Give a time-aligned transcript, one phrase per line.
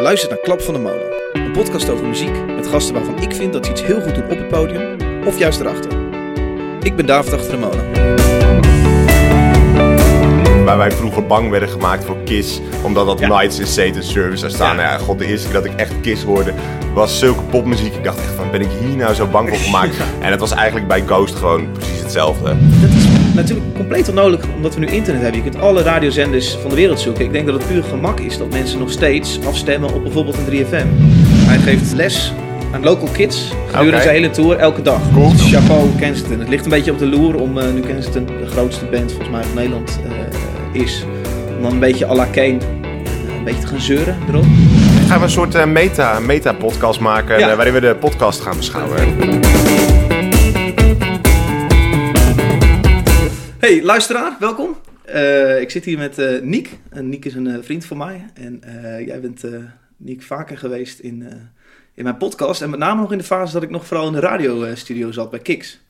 [0.00, 1.12] Je luistert naar Klap van de Molen.
[1.32, 4.24] Een podcast over muziek met gasten waarvan ik vind dat ze iets heel goed doen
[4.24, 4.96] op het podium
[5.26, 5.92] of juist erachter.
[6.82, 7.84] Ik ben David achter de molen.
[10.64, 13.28] Waar wij vroeger bang werden gemaakt voor Kiss, omdat dat Ja.
[13.28, 14.76] Nights in Satan Service zou staan.
[14.76, 14.82] Ja.
[14.82, 16.52] Nou ja, god, de eerste keer dat ik echt Kiss hoorde,
[16.94, 17.94] was zulke popmuziek.
[17.94, 19.96] Ik dacht echt van, ben ik hier nou zo bang voor gemaakt?
[20.20, 22.56] En het was eigenlijk bij Ghost gewoon precies hetzelfde.
[22.80, 25.42] Dat is natuurlijk compleet onnodig omdat we nu internet hebben.
[25.44, 27.24] Je kunt alle radiozenders van de wereld zoeken.
[27.24, 30.64] Ik denk dat het puur gemak is dat mensen nog steeds afstemmen op bijvoorbeeld een
[30.66, 30.86] 3FM.
[31.46, 32.32] Hij geeft les
[32.72, 35.00] aan local kids gedurende zijn hele tour elke dag.
[35.12, 35.30] Cool.
[35.36, 36.38] Chapeau Kensington.
[36.38, 39.30] Het ligt een beetje op de loer om eh, nu Kensington de grootste band volgens
[39.30, 40.00] mij van Nederland
[40.74, 41.04] eh, is.
[41.56, 42.58] Om dan een beetje à la Kane eh,
[43.38, 44.44] een beetje te gaan zeuren erop.
[45.08, 47.56] Gaan we een soort meta, meta-podcast maken, Ja.
[47.56, 48.98] waarin we de podcast gaan beschouwen.
[53.60, 54.76] Hey luisteraar, welkom.
[55.04, 56.78] Eh, ik zit hier met eh Niek.
[56.90, 58.26] En Niek is een eh, vriend van mij.
[58.34, 58.62] En
[59.06, 59.42] jij bent
[59.96, 61.22] Niek vaker geweest in,
[61.94, 62.62] in mijn podcast.
[62.62, 65.30] En met name nog in de fase dat ik nog vooral in de radiostudio zat
[65.30, 65.80] bij Kiks.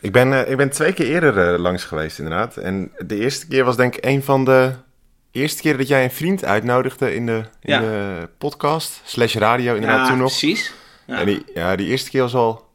[0.00, 2.56] Ik ben, ik ben twee keer eerder langs geweest, inderdaad.
[2.56, 4.72] En de eerste keer was denk ik een van de
[5.30, 7.80] eerste keer dat jij een vriend uitnodigde in de, in Ja.
[7.80, 10.26] de podcast, slash radio, inderdaad toen nog.
[10.28, 10.72] precies.
[11.06, 12.65] Ja, En die, ja, die eerste keer was al...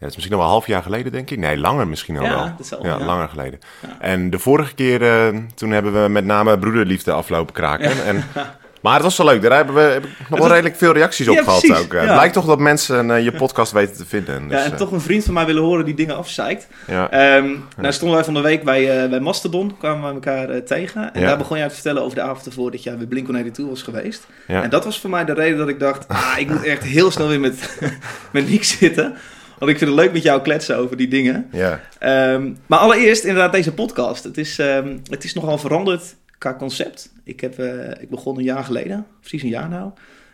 [0.00, 1.38] Ja, dat is misschien al wel een half jaar geleden, denk ik.
[1.38, 2.80] Nee, langer misschien al Ja, wel.
[2.82, 3.04] ja, ja.
[3.04, 3.58] langer geleden.
[3.82, 3.96] Ja.
[4.00, 8.04] En de vorige keer, eh, toen hebben we met name broederliefde aflopen kraken.
[8.04, 8.24] En,
[8.82, 9.42] maar het was wel leuk.
[9.42, 11.84] Daar hebben we heb nog wel was- redelijk veel reacties op gehad precies.
[11.84, 11.94] ook.
[11.94, 12.12] Eh, Ja.
[12.12, 14.48] Blijkt toch dat mensen eh, je podcast weten te vinden.
[14.48, 16.66] Dus, ja, en eh, toch een vriend van mij willen horen die dingen afzeikt.
[16.86, 17.10] ja.
[17.10, 17.46] Ehm
[17.76, 21.14] Nou stonden wij van de week bij, eh, bij Mastodon, kwamen we elkaar eh, tegen.
[21.14, 23.82] En daar begon jij te vertellen over de avond ervoor dat jij bij Blink-182 was
[23.82, 24.26] geweest.
[24.46, 24.62] Ja.
[24.62, 27.10] En dat was voor mij de reden dat ik dacht, ah, ik moet echt heel
[27.10, 27.78] snel weer met,
[28.32, 29.14] met Niek zitten.
[29.58, 31.48] Want ik vind het leuk met jou kletsen over die dingen.
[31.52, 31.80] ja.
[31.98, 34.24] Ehm, maar allereerst inderdaad deze podcast.
[34.24, 37.12] Het is, ehm, het is nogal veranderd qua concept.
[37.24, 39.90] Ik, heb, eh, ik begon een jaar geleden, precies een jaar nou.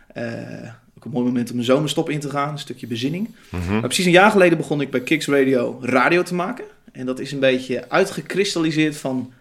[0.07, 0.23] Eh,
[0.97, 3.35] ook een mooi moment om een zomerstop in te gaan, een stukje bezinning.
[3.49, 3.71] Mhm.
[3.71, 6.65] Maar precies een jaar geleden begon ik bij Kicks Radio radio te maken.
[6.91, 9.33] En dat is een beetje uitgekristalliseerd van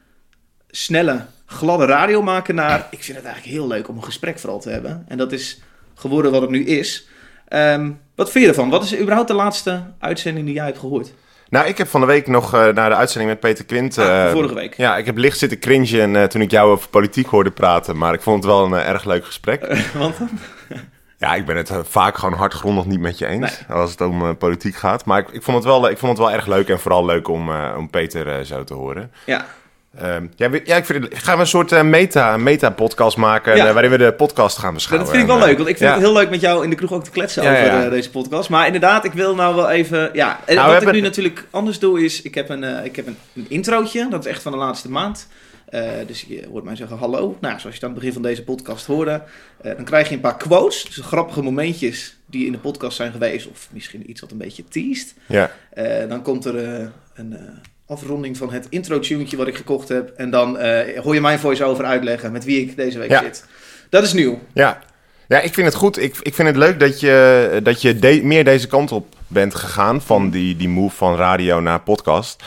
[0.70, 2.88] snelle, gladde radio maken naar...
[2.90, 5.04] Ik vind het eigenlijk heel leuk om een gesprek vooral te hebben.
[5.08, 5.60] En dat is
[5.94, 7.06] geworden wat het nu is.
[7.48, 8.70] Ehm, wat vind je ervan?
[8.70, 11.12] Wat is überhaupt de laatste uitzending die jij hebt gehoord?
[11.48, 13.98] Nou, ik heb van de week nog eh, naar de uitzending met Peter Quint...
[13.98, 14.76] Ah, eh, vorige week.
[14.76, 17.98] Ja, ik heb licht zitten cringen eh, toen ik jou over politiek hoorde praten.
[17.98, 19.76] Maar ik vond het wel een erg leuk gesprek.
[19.94, 20.16] Want
[21.18, 23.58] Ja, ik ben het vaak gewoon hardgrondig niet met je eens.
[23.68, 23.76] Nee.
[23.76, 25.04] Als het om politiek gaat.
[25.04, 26.68] Maar ik, ik, vond het wel, ik vond het wel erg leuk.
[26.68, 29.12] En vooral leuk om, om Peter zo te horen.
[29.26, 29.46] ja,
[29.98, 30.26] Ehm,
[30.64, 33.56] ja, ik vind het, gaan we een soort eh, meta, meta-podcast maken.
[33.56, 33.66] Ja.
[33.66, 35.06] eh, waarin we de podcast gaan beschouwen.
[35.06, 35.56] dat vind ik wel eh, leuk.
[35.56, 35.96] Want ik vind ja.
[35.96, 38.48] het heel leuk met jou in de kroeg ook te kletsen over deze podcast.
[38.48, 40.10] Maar inderdaad, ik wil nou wel even...
[40.12, 42.22] Ja, en Nou, wat ik nu natuurlijk anders doe is...
[42.22, 44.06] Ik heb een, ik heb een, een introotje.
[44.10, 45.28] Dat is echt van de laatste maand.
[46.06, 47.36] Dus je hoort mij zeggen hallo.
[47.40, 49.22] Nou, zoals je aan het begin van deze podcast hoorde.
[49.62, 50.84] dan krijg je een paar quotes.
[50.84, 53.46] Dus grappige momentjes die in de podcast zijn geweest.
[53.46, 55.14] Of misschien iets wat een beetje teased.
[55.26, 55.50] Ja.
[56.08, 57.36] Dan komt er een
[57.86, 60.12] afronding van het intro-tunetje wat ik gekocht heb.
[60.16, 63.22] En dan eh, hoor je mijn voice-over uitleggen met wie ik deze week Ja.
[63.22, 63.44] zit.
[63.90, 64.38] Dat is nieuw.
[64.52, 64.78] Ja.
[65.28, 66.02] ja, ik vind het goed.
[66.02, 69.54] Ik, ik vind het leuk dat je, dat je de- meer deze kant op bent
[69.54, 70.02] gegaan.
[70.02, 72.42] Van die, die move van radio naar podcast.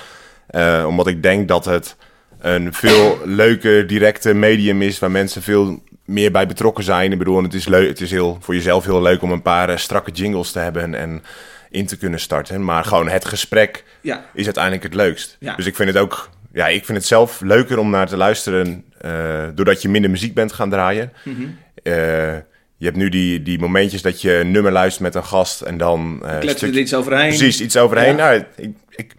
[0.48, 1.96] Eh, omdat ik denk dat het
[2.40, 5.00] een veel leuker, directe medium is...
[5.00, 7.12] waar mensen veel meer bij betrokken zijn.
[7.12, 9.69] Ik bedoel, het is, leuk, het is heel, voor jezelf heel leuk om een paar
[9.69, 10.96] eh, strakke jingles te hebben...
[10.96, 11.24] en
[11.69, 12.63] in te kunnen starten.
[12.63, 15.38] Maar gewoon het gesprek Ja, is uiteindelijk het leukst.
[15.39, 15.55] Ja.
[15.55, 16.29] Dus ik vind het ook...
[16.53, 18.85] Ja, ik vind het zelf leuker om naar te luisteren...
[19.01, 21.13] eh, doordat je minder muziek bent gaan draaien...
[21.23, 21.47] Mhm.
[21.83, 22.35] Eh,
[22.79, 25.77] je hebt nu die, die momentjes dat je een nummer luistert met een gast en
[25.77, 26.19] dan...
[26.23, 27.27] eh, kletsen stuk- er iets overheen.
[27.27, 28.16] Precies, iets overheen.
[28.16, 28.29] Ja.
[28.29, 29.16] Nou, ik, ik,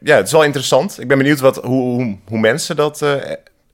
[0.00, 1.00] ja, het is wel interessant.
[1.00, 3.06] Ik ben benieuwd wat, hoe, hoe, hoe mensen dat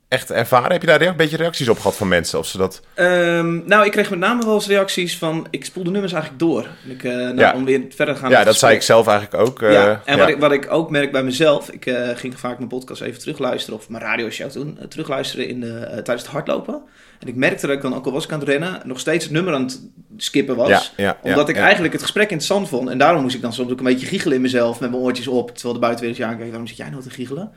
[0.09, 0.73] echt ervaren.
[0.73, 2.39] Heb je daar een beetje reacties op gehad van mensen?
[2.39, 2.81] Of ze dat...
[2.95, 5.47] Ehm, nou, ik kreeg met name wel eens reacties van...
[5.51, 6.69] Ik spoel de nummers eigenlijk door.
[6.85, 7.53] En Ik, eh, nou, Ja.
[7.55, 9.63] Om weer verder te gaan ja, dat zei ik zelf eigenlijk ook.
[9.63, 10.35] eh, ja, en Wat, ja.
[10.35, 11.71] ik, wat ik ook merk bij mezelf...
[11.71, 13.79] Ik eh, ging vaak mijn podcast even terugluisteren...
[13.79, 16.83] of mijn radioshow toen eh, terugluisteren in de, eh, tijdens het hardlopen.
[17.21, 18.81] En ik merkte dat ik dan, ook al was ik aan het rennen...
[18.85, 19.81] nog steeds het nummer aan het
[20.17, 20.69] skippen was.
[20.69, 22.89] Ja, ja, Omdat ja, ik eigenlijk het gesprek interessant vond.
[22.89, 24.81] En daarom moest ik dan soms ook een beetje giechelen in mezelf...
[24.81, 26.49] met mijn oortjes op, terwijl de buitenwereld je aankijkt.
[26.51, 27.51] Waarom zit jij nou te giechelen?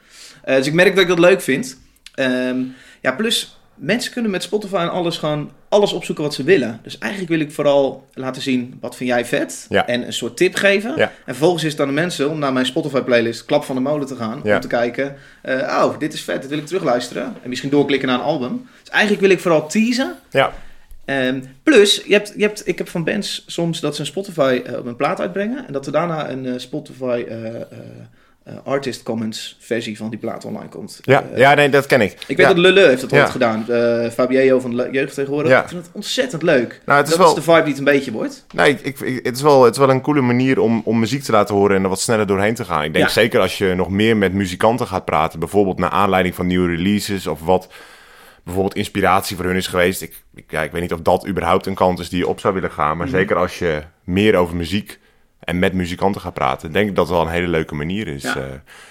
[0.43, 1.77] Eh, dus ik merk dat ik dat leuk vind.
[2.17, 2.59] Ehm,
[3.01, 6.79] ja, plus mensen kunnen met Spotify en alles gewoon alles opzoeken wat ze willen.
[6.83, 9.87] Dus eigenlijk wil ik vooral laten zien wat vind jij vet Ja.
[9.87, 10.93] en een soort tip geven.
[10.95, 11.03] Ja.
[11.03, 13.81] En vervolgens is het aan de mensen om naar mijn Spotify playlist Klap van de
[13.81, 14.41] Molen te gaan.
[14.43, 14.55] Ja.
[14.55, 17.35] Om te kijken, eh, oh dit is vet, dit wil ik terugluisteren.
[17.43, 18.67] En misschien doorklikken naar een album.
[18.83, 20.15] Dus eigenlijk wil ik vooral teasen.
[20.29, 20.53] Ja.
[21.05, 24.61] Ehm, plus, je hebt, je hebt, ik heb van bands soms dat ze een Spotify
[24.65, 25.67] eh, op een plaat uitbrengen.
[25.67, 27.25] En dat er daarna een eh, Spotify
[28.63, 30.99] Artist Commons versie van die plaat online komt.
[31.01, 32.17] Ja, Eh, ja nee, dat ken ik.
[32.27, 33.65] Ik weet dat Lullu heeft dat ooit gedaan.
[33.69, 35.51] Eh Fabio van de jeugd tegenwoordig.
[35.51, 35.61] Ja.
[35.61, 36.81] Ik vind het ontzettend leuk.
[36.85, 38.45] Nou, het is dat wel- is de vibe die het een beetje wordt.
[38.53, 41.31] Nee, ik, het, is wel, het is wel een coole manier om, om muziek te
[41.31, 42.83] laten horen en er wat sneller doorheen te gaan.
[42.83, 46.47] Ik denk zeker als je nog meer met muzikanten gaat praten, bijvoorbeeld naar aanleiding van
[46.47, 47.67] nieuwe releases of wat
[48.43, 50.01] bijvoorbeeld inspiratie voor hun is geweest.
[50.01, 52.39] Ik, ik, ja, ik weet niet of dat überhaupt een kant is die je op
[52.39, 53.15] zou willen gaan, maar Mhm.
[53.15, 54.99] zeker als je meer over muziek
[55.47, 58.23] en met muzikanten gaat praten, denk ik dat het wel een hele leuke manier is.
[58.23, 58.35] Ja.
[58.35, 58.43] Eh,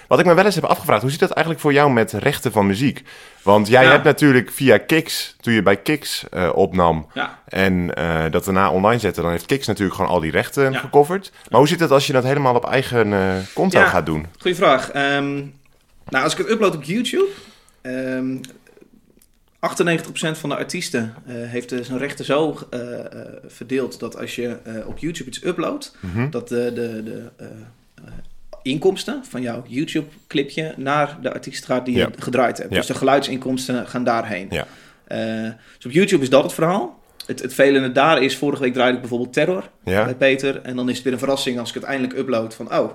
[0.07, 2.51] wat ik me wel eens heb afgevraagd, hoe zit dat eigenlijk voor jou met rechten
[2.51, 3.03] van muziek?
[3.41, 3.89] Want jij Ja.
[3.91, 7.39] hebt natuurlijk via Kicks, toen je bij Kicks eh, opnam, Ja.
[7.47, 11.31] en eh, dat daarna online zetten, dan heeft Kicks natuurlijk gewoon al die rechten gecoverd.
[11.49, 13.13] Maar hoe zit het als je dat helemaal op eigen
[13.53, 14.25] konto gaat doen?
[14.39, 14.91] Goeie vraag.
[14.91, 15.33] Ehm,
[16.09, 17.27] nou, als ik het upload op YouTube...
[17.81, 18.35] ehm
[19.67, 23.05] 98% van de artiesten eh, heeft dus zijn rechten zo eh, eh,
[23.47, 26.29] verdeeld dat als je op YouTube iets uploadt, Mhm.
[26.29, 27.23] dat de, de, de
[28.61, 32.07] inkomsten van jouw YouTube-clipje naar de artiest gaat die Ja.
[32.15, 32.69] je gedraaid hebt.
[32.69, 32.77] Ja.
[32.77, 34.47] Dus de geluidsinkomsten gaan daarheen.
[34.49, 34.65] Ja.
[35.75, 36.99] Dus op YouTube is dat het verhaal.
[37.25, 40.61] Het, het velende daar is, vorige week draaide ik bijvoorbeeld Terror bij Peter.
[40.61, 42.91] En dan is het weer een verrassing als ik het eindelijk upload van, oh,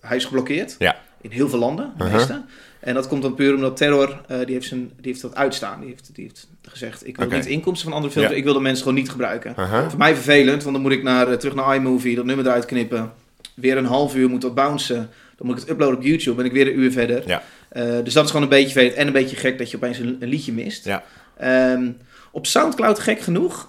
[0.00, 0.76] hij is geblokkeerd.
[0.78, 0.96] Ja.
[1.20, 2.18] In heel veel landen, de Uh-huh.
[2.18, 2.42] meeste.
[2.80, 5.80] En dat komt dan puur omdat Terror, eh, die, heeft zijn, die heeft dat uitstaan.
[5.80, 8.36] Die heeft, die heeft gezegd, ik wil niet inkomsten van andere films, Ja.
[8.36, 9.54] ik wil de mensen gewoon niet gebruiken.
[9.88, 12.64] Voor mij vervelend, want dan moet ik naar, eh, terug naar iMovie, dat nummer eruit
[12.64, 13.12] knippen.
[13.54, 15.10] Weer een half uur moet dat bouncen.
[15.36, 17.22] Dan moet ik het uploaden op YouTube, ben ik weer een uur verder.
[17.26, 17.42] Ja.
[17.68, 19.98] Eh, dus dat is gewoon een beetje vervelend en een beetje gek dat je opeens
[19.98, 20.84] een, een liedje mist.
[20.84, 21.04] Ja.
[21.36, 21.90] Ehm,
[22.32, 23.68] op Soundcloud, gek genoeg,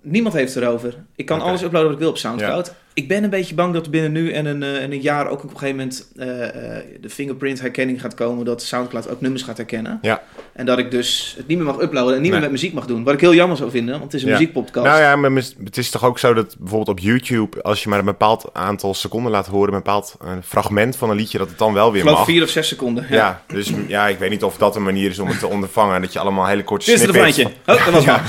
[0.00, 0.94] niemand heeft erover.
[1.16, 2.74] Ik kan alles uploaden wat ik wil op Soundcloud.
[2.96, 5.28] Ik ben een beetje bang dat er binnen nu en een, eh, en een jaar
[5.28, 6.44] ook op een gegeven moment eh,
[6.76, 8.44] eh, de fingerprint herkenning gaat komen.
[8.44, 9.98] Dat Soundcloud ook nummers gaat herkennen.
[10.02, 10.22] Ja.
[10.52, 12.30] En dat ik dus het niet meer mag uploaden en niet Nee.
[12.30, 13.04] meer met muziek mag doen.
[13.04, 14.34] Wat ik heel jammer zou vinden, want het is een Ja.
[14.38, 14.86] muziekpodcast.
[14.86, 17.98] Nou ja, maar het is toch ook zo dat bijvoorbeeld op YouTube, als je maar
[17.98, 21.72] een bepaald aantal seconden laat horen, een bepaald fragment van een liedje, dat het dan
[21.72, 22.26] wel weer geloof mag.
[22.26, 23.06] vier of zes seconden.
[23.10, 23.42] Ja.
[23.46, 26.00] dus ja, ik weet niet of dat een manier is om het te ondervangen.
[26.00, 27.36] Dat je allemaal hele korte Dit is het snippets...
[27.36, 27.72] refreintje.
[27.72, 28.22] Oh, dat was Ja.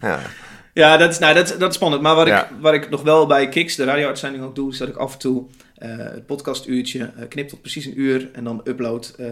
[0.00, 0.10] maar.
[0.10, 0.20] Ja.
[0.78, 2.02] Ja, dat is, nou, dat, dat is spannend.
[2.02, 2.42] Maar wat, Ja.
[2.44, 5.12] ik, wat ik nog wel bij Kiks, de radio-uitzending ook doe, is dat ik af
[5.12, 5.44] en toe
[5.76, 9.14] eh, het podcastuurtje eh, knip tot precies een uur en dan upload.
[9.18, 9.26] eh,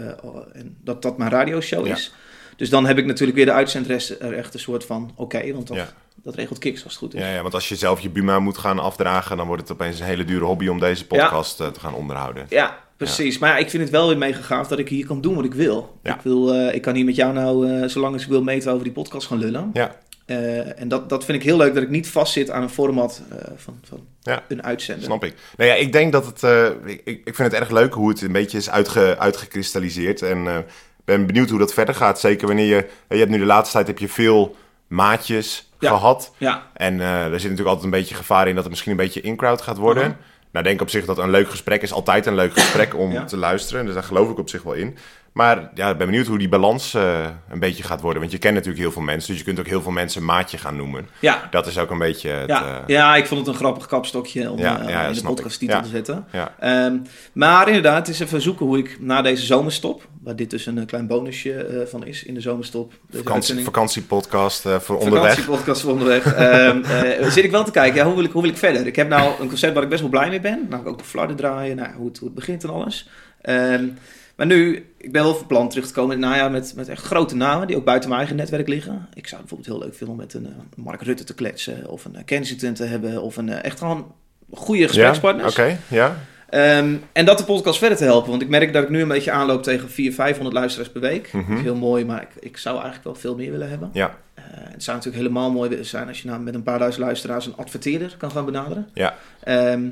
[0.52, 1.92] en dat dat mijn radioshow Ja.
[1.94, 2.12] is.
[2.56, 5.66] Dus dan heb ik natuurlijk weer de uitzendresten er echt een soort van oké, want
[5.68, 5.88] dat, Ja.
[6.22, 7.20] dat regelt Kiks als het goed is.
[7.20, 10.00] Ja, ja, want als je zelf je Buma moet gaan afdragen, dan wordt het opeens
[10.00, 12.46] een hele dure hobby om deze podcast te gaan onderhouden.
[12.48, 13.38] Ja, precies.
[13.38, 15.44] Maar ja, ik vind het wel weer mega gaaf dat ik hier kan doen wat
[15.44, 15.98] ik wil.
[16.02, 16.14] Ja.
[16.14, 18.92] Ik, wil ik kan hier met jou nou, zolang als ik wil, meten over die
[18.92, 19.70] podcast gaan lullen.
[19.72, 19.96] Ja.
[20.26, 23.22] Eh, en dat, dat vind ik heel leuk, dat ik niet vastzit aan een format
[23.30, 24.42] eh, van, van Ja.
[24.48, 25.04] een uitzender.
[25.04, 25.34] Snap ik.
[25.56, 26.42] Nou ja, ik denk dat het.
[26.42, 30.22] eh, ik, ik vind het erg leuk hoe het een beetje is uitge, uitgekristalliseerd.
[30.22, 30.64] En
[31.04, 32.20] ben benieuwd hoe dat verder gaat.
[32.20, 32.86] Zeker wanneer je.
[33.08, 34.56] Je hebt nu de laatste tijd heb je veel
[34.86, 35.88] maatjes Ja.
[35.90, 36.32] gehad.
[36.38, 39.20] Ja, En er zit natuurlijk altijd een beetje gevaar in dat het misschien een beetje
[39.20, 40.02] in-crowd gaat worden.
[40.08, 40.16] Mhm.
[40.52, 43.24] Nou, denk op zich dat een leuk gesprek is altijd een leuk gesprek om Ja.
[43.24, 43.84] te luisteren.
[43.84, 44.96] Dus daar geloof ik op zich wel in.
[45.36, 48.20] Maar ja, ik ben benieuwd hoe die balans eh, een beetje gaat worden.
[48.20, 49.28] Want je kent natuurlijk heel veel mensen.
[49.28, 51.08] Dus je kunt ook heel veel mensen maatje gaan noemen.
[51.20, 51.48] ja.
[51.50, 52.48] Dat is ook een beetje het...
[52.48, 55.22] Ja, eh, ja, ik vond het een grappig kapstokje om Ja, eh, ja, in de
[55.22, 55.82] podcasttitel Ja.
[55.82, 56.26] te zetten.
[56.32, 56.54] ja.
[56.58, 56.96] Ehm,
[57.32, 60.86] maar inderdaad, het is even zoeken hoe ik na deze zomerstop, waar dit dus een
[60.86, 62.92] klein bonusje van is in de zomerstop.
[63.10, 65.22] Vakantie, vakantiepodcast voor onderweg.
[65.22, 66.24] Vakantiepodcast voor onderweg.
[66.34, 68.86] Ehm, eh, zit ik wel te kijken, ja, hoe, wil ik, hoe wil ik verder?
[68.86, 70.66] Ik heb nou een concept waar ik best wel blij mee ben.
[70.68, 73.08] Nou, ook de flarden draaien, nou, hoe, het, hoe het begint en alles.
[73.42, 73.84] Ehm,
[74.36, 76.88] maar nu, ik ben wel van plan terug te komen in het najaar met, met
[76.88, 79.08] echt grote namen die ook buiten mijn eigen netwerk liggen.
[79.14, 82.04] Ik zou bijvoorbeeld heel leuk vinden om met een eh, Mark Rutte te kletsen of
[82.04, 84.12] een eh, Kensington te hebben of een eh, echt gewoon
[84.52, 85.58] goede Ja, gesprekspartners.
[85.58, 86.16] oké, ja.
[86.48, 88.30] Ehm, en dat de podcast verder te helpen.
[88.30, 91.32] Want ik merk dat ik nu een beetje aanloop tegen 400, 500 luisteraars per week.
[91.32, 91.48] Mhm.
[91.48, 93.90] Dat is heel mooi, maar ik, ik zou eigenlijk wel veel meer willen hebben.
[93.92, 94.16] Ja.
[94.76, 97.46] Het zou natuurlijk helemaal mooi willen zijn als je nou met een paar duizend luisteraars
[97.46, 98.88] een adverteerder kan gaan benaderen.
[98.94, 99.14] Ja.
[99.42, 99.88] Ehm,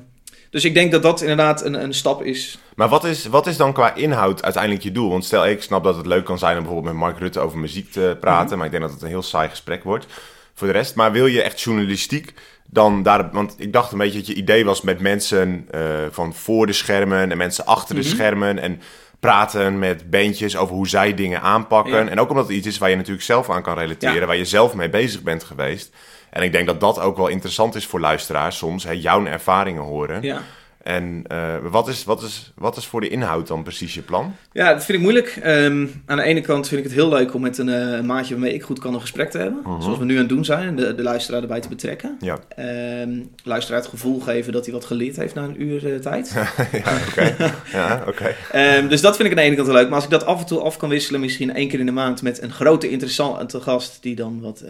[0.54, 2.58] dus ik denk dat dat inderdaad een, een stap is.
[2.74, 5.10] Maar wat is, wat is dan qua inhoud uiteindelijk je doel?
[5.10, 7.58] Want stel, ik snap dat het leuk kan zijn om bijvoorbeeld met Mark Rutte over
[7.58, 8.46] muziek te praten.
[8.48, 8.56] Mhm.
[8.56, 10.06] Maar ik denk dat het een heel saai gesprek wordt
[10.54, 10.94] voor de rest.
[10.94, 12.34] Maar wil je echt journalistiek
[12.66, 13.30] dan daar...
[13.32, 15.80] Want ik dacht een beetje dat je idee was met mensen eh,
[16.10, 18.10] van voor de schermen en mensen achter de Mhm.
[18.10, 18.58] schermen.
[18.58, 18.80] En
[19.20, 22.04] praten met bandjes over hoe zij dingen aanpakken.
[22.04, 22.08] Ja.
[22.08, 24.20] En ook omdat het iets is waar je natuurlijk zelf aan kan relateren.
[24.20, 24.26] Ja.
[24.26, 25.94] Waar je zelf mee bezig bent geweest.
[26.34, 28.84] En ik denk dat dat ook wel interessant is voor luisteraars soms.
[28.84, 30.22] Hè, jouw ervaringen horen.
[30.22, 30.42] Ja.
[30.84, 34.34] En eh, wat, is, wat, is, wat is voor de inhoud dan precies je plan?
[34.52, 35.38] Ja, dat vind ik moeilijk.
[35.42, 38.34] Ehm, aan de ene kant vind ik het heel leuk om met een, eh, maatje
[38.34, 39.60] waarmee ik goed kan een gesprek te hebben.
[39.64, 39.82] Mhm.
[39.82, 40.68] Zoals we nu aan het doen zijn.
[40.68, 42.16] En de, de luisteraar erbij te betrekken.
[42.20, 43.10] Ja, Ehm
[43.44, 46.32] luisteraar het gevoel geven dat hij wat geleerd heeft na een uur eh, tijd.
[46.84, 47.36] ja oké.
[47.72, 48.34] ja, oké.
[48.52, 49.86] Ehm, dus dat vind ik aan de ene kant heel leuk.
[49.86, 51.92] Maar als ik dat af en toe af kan wisselen, misschien één keer in de
[51.92, 54.64] maand met een grote interessante gast die dan wat,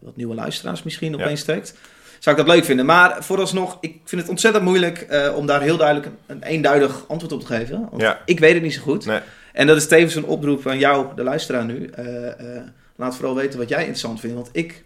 [0.00, 1.22] wat nieuwe luisteraars misschien Ja.
[1.24, 1.74] opeens trekt.
[2.22, 2.86] Zou ik dat leuk vinden.
[2.86, 7.04] Maar vooralsnog, ik vind het ontzettend moeilijk eh, om daar heel duidelijk een, een eenduidig
[7.08, 7.86] antwoord op te geven.
[7.90, 8.22] Want Ja.
[8.24, 9.06] ik weet het niet zo goed.
[9.06, 9.20] Nee.
[9.52, 11.86] En dat is tevens een oproep aan jou, de luisteraar nu.
[11.86, 12.26] Eh,
[12.56, 12.62] eh,
[12.96, 14.34] laat vooral weten wat jij interessant vindt.
[14.36, 14.84] Want ik,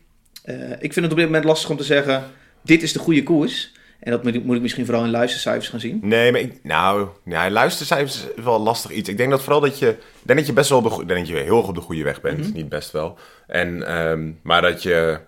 [0.79, 2.25] ik vind het op dit moment lastig om te zeggen,
[2.63, 3.73] dit is de goede koers.
[4.01, 5.99] En dat moet ik, misschien vooral in luistercijfers gaan zien.
[6.03, 9.09] Nee, maar ik, nou, ja, luistercijfers is wel lastig iets.
[9.09, 11.59] Ik denk dat vooral dat je, denk dat je best wel, denk dat je heel
[11.59, 12.39] erg op de goede weg bent.
[12.39, 12.53] Mhm.
[12.53, 13.19] Niet best wel.
[13.47, 15.21] En, ehm, maar dat je,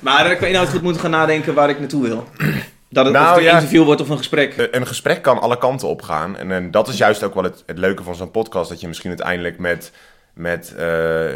[0.00, 2.28] Maar ik weet nou goed moeten gaan nadenken waar ik naartoe wil.
[2.90, 4.56] Dat het, Nou, of het een interview wordt of een gesprek.
[4.56, 6.36] Een- Een gesprek kan alle kanten op gaan.
[6.36, 8.68] En, en dat is juist ook wel het, het leuke van zo'n podcast.
[8.70, 9.92] Dat je misschien uiteindelijk met,
[10.34, 11.30] met eh,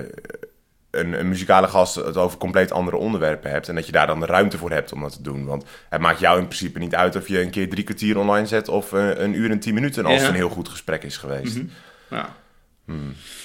[0.90, 3.68] een, een muzikale gast het over compleet andere onderwerpen hebt.
[3.68, 5.44] En dat je daar dan de ruimte voor hebt om dat te doen.
[5.44, 8.46] Want het maakt jou in principe niet uit of je een keer drie kwartier online
[8.46, 10.04] zet of eh, een uur en tien minuten.
[10.04, 10.20] Als Ja.
[10.20, 11.56] het een heel goed gesprek is geweest.
[11.56, 11.66] Mhm.
[12.10, 12.28] Ja.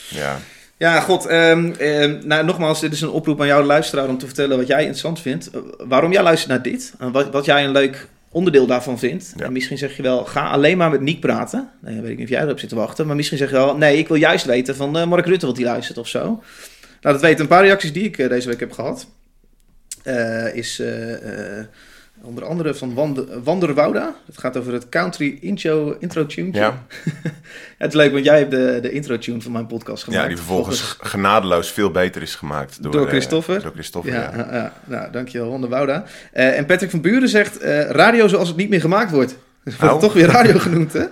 [0.09, 0.37] Ja.
[0.77, 1.25] Ja, god.
[1.25, 4.57] ehm, ehm, nou, nogmaals, dit is een oproep aan jou, de luisteraar, om te vertellen
[4.57, 5.49] wat jij interessant vindt.
[5.49, 6.93] Eh, waarom jij luistert naar dit.
[6.99, 9.33] En wat, wat jij een leuk onderdeel daarvan vindt.
[9.35, 9.45] Ja.
[9.45, 11.69] En misschien zeg je wel, ga alleen maar met Niek praten.
[11.81, 13.07] Nee, weet ik niet of jij erop zit te wachten.
[13.07, 15.55] Maar misschien zeg je wel, nee, ik wil juist weten van eh, Mark Rutte wat
[15.55, 16.23] hij luistert of zo.
[17.01, 19.07] Nou, dat weten een paar reacties die ik eh, deze week heb gehad.
[20.03, 20.81] Eh, is
[22.21, 22.93] onder andere van
[23.43, 24.15] Wander, Wouda.
[24.25, 26.49] Het gaat over het country intro, intro tune.
[26.51, 26.85] Ja.
[27.77, 30.21] het is leuk, want jij hebt de, de intro tune van mijn podcast gemaakt.
[30.21, 33.61] ja, die vervolgens genadeloos veel beter is gemaakt door, Door eh, Christopher.
[33.61, 34.47] door Christopher, Ja, ja.
[34.51, 34.73] ja.
[34.85, 36.03] nou, dankjewel, Ronde Wouda.
[36.31, 39.35] Eh, en Patrick van Buren zegt, eh, radio zoals het niet meer gemaakt wordt.
[39.63, 40.01] Dus wordt Oh.
[40.01, 41.03] toch weer radio genoemd, hè?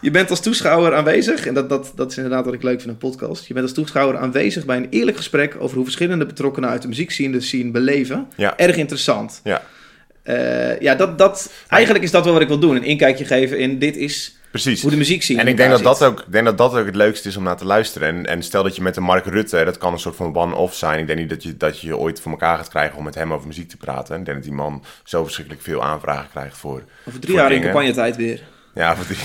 [0.00, 2.84] Je bent als toeschouwer aanwezig, en dat, dat, dat is inderdaad wat ik leuk vind
[2.84, 3.46] in een podcast.
[3.46, 6.88] Je bent als toeschouwer aanwezig bij een eerlijk gesprek over hoe verschillende betrokkenen uit de
[6.88, 8.26] muziekscene de scene beleven.
[8.36, 8.56] Ja.
[8.58, 9.40] Erg interessant.
[9.44, 9.62] Ja.
[10.22, 12.76] Eh, ja, dat, dat, eigenlijk is dat wel wat ik wil doen.
[12.76, 14.82] Een inkijkje geven in dit is Precies.
[14.82, 15.38] hoe de muziek zien.
[15.38, 17.56] En ik denk dat dat, ook, denk dat dat ook het leukste is om naar
[17.56, 18.08] te luisteren.
[18.08, 20.74] En, en stel dat je met een Mark Rutte, dat kan een soort van one-off
[20.74, 20.98] zijn.
[20.98, 23.32] Ik denk niet dat je, dat je ooit voor elkaar gaat krijgen om met hem
[23.32, 24.18] over muziek te praten.
[24.18, 26.82] Ik denk dat die man zo verschrikkelijk veel aanvragen krijgt voor...
[27.08, 28.42] Over drie voor jaar in campagnetijd weer.
[28.74, 29.16] Ja, voor die...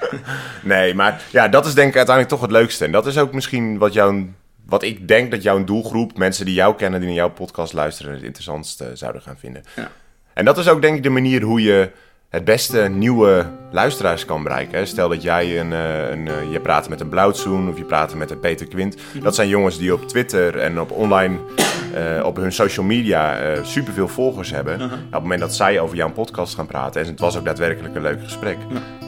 [0.74, 2.84] nee, maar ja, dat is denk ik uiteindelijk toch het leukste.
[2.84, 4.26] En dat is ook misschien wat jouw...
[4.66, 8.14] Wat ik denk dat jouw doelgroep, mensen die jou kennen, die naar jouw podcast luisteren,
[8.14, 9.62] het interessantste zouden gaan vinden.
[9.76, 9.90] Ja.
[10.34, 11.90] En dat is ook denk ik de manier hoe je
[12.32, 14.86] het beste nieuwe luisteraars kan bereiken.
[14.86, 18.14] Stel dat jij een, eh, een, eh, je praat met een Blauwtsoen of je praat
[18.14, 18.96] met een Peter Quint.
[19.22, 21.36] Dat zijn jongens die op Twitter en op online,
[21.94, 24.72] eh, op hun social media eh, superveel volgers hebben.
[24.72, 24.92] Uh-huh.
[24.92, 27.94] Op het moment dat zij over jouw podcast gaan praten, en het was ook daadwerkelijk
[27.94, 28.56] een leuk gesprek,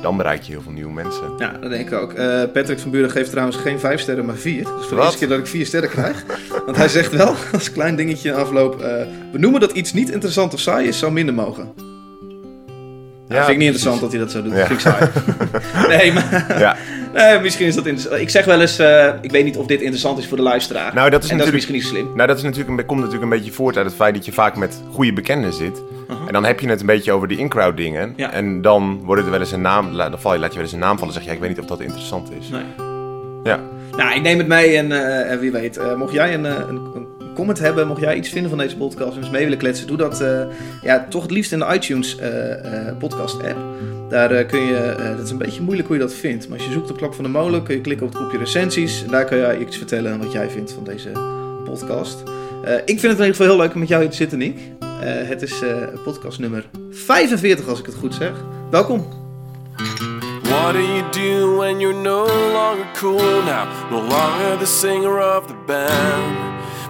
[0.02, 1.32] dan bereik je heel veel nieuwe mensen.
[1.38, 2.14] Ja, dat denk ik ook.
[2.52, 4.64] Patrick van Buren geeft trouwens geen vijf sterren, maar vier.
[4.64, 6.24] Dus voor de eerste keer dat ik vier sterren krijg.
[6.66, 8.78] Want hij zegt wel, als klein dingetje in afloop...
[9.32, 11.92] we noemen dat iets niet interessant of saai is, zou minder mogen.
[13.34, 14.52] Ja, vind ik niet interessant dat hij dat zo doet.
[14.56, 14.66] Ja.
[14.66, 15.10] Vind ik saai.
[15.98, 16.76] nee, maar Ja,
[17.14, 18.20] nee, misschien is dat interessant.
[18.20, 20.94] Ik zeg wel eens, eh, ik weet niet of dit interessant is voor de luisteraar.
[20.94, 22.16] Nou, dat is en dat is natuurlijk- misschien niet slim.
[22.16, 24.32] nou dat is natuurlijk een, komt natuurlijk een beetje voort uit het feit dat je
[24.32, 25.82] vaak met goede bekenden zit.
[26.08, 26.26] Uh-huh.
[26.26, 28.12] En dan heb je het een beetje over die in-crowd dingen.
[28.16, 28.30] Ja.
[28.32, 30.72] En dan wordt er wel eens een naam, dan val je, laat je wel eens
[30.72, 32.48] een naam vallen en zeg je, ik weet niet of dat interessant is.
[32.48, 32.62] Nee.
[33.44, 33.60] Ja.
[33.96, 34.92] Nou, ik neem het mee en,
[35.28, 38.50] eh, wie weet, eh, mocht jij een, een, een comment hebben, mocht jij iets vinden
[38.50, 40.40] van deze podcast en eens mee willen kletsen, doe dat eh,
[40.82, 43.56] ja, toch het liefst in de iTunes eh, eh, podcast app.
[44.08, 46.72] Daar kun je, dat is een beetje moeilijk hoe je dat vindt, maar als je
[46.72, 49.24] zoekt op Klap van de Molen kun je klikken op het kopje recensies en daar
[49.24, 51.10] kun je iets vertellen wat jij vindt van deze
[51.64, 52.22] podcast.
[52.84, 54.58] Ik vind het in ieder geval heel leuk om met jou hier te zitten, Nick.
[55.04, 55.62] Het is
[56.04, 58.32] podcast nummer 45 als ik het goed zeg.
[58.70, 59.06] Welkom.
[60.42, 63.90] What do you do when you're no longer cool now?
[63.90, 66.53] No longer the singer of the band.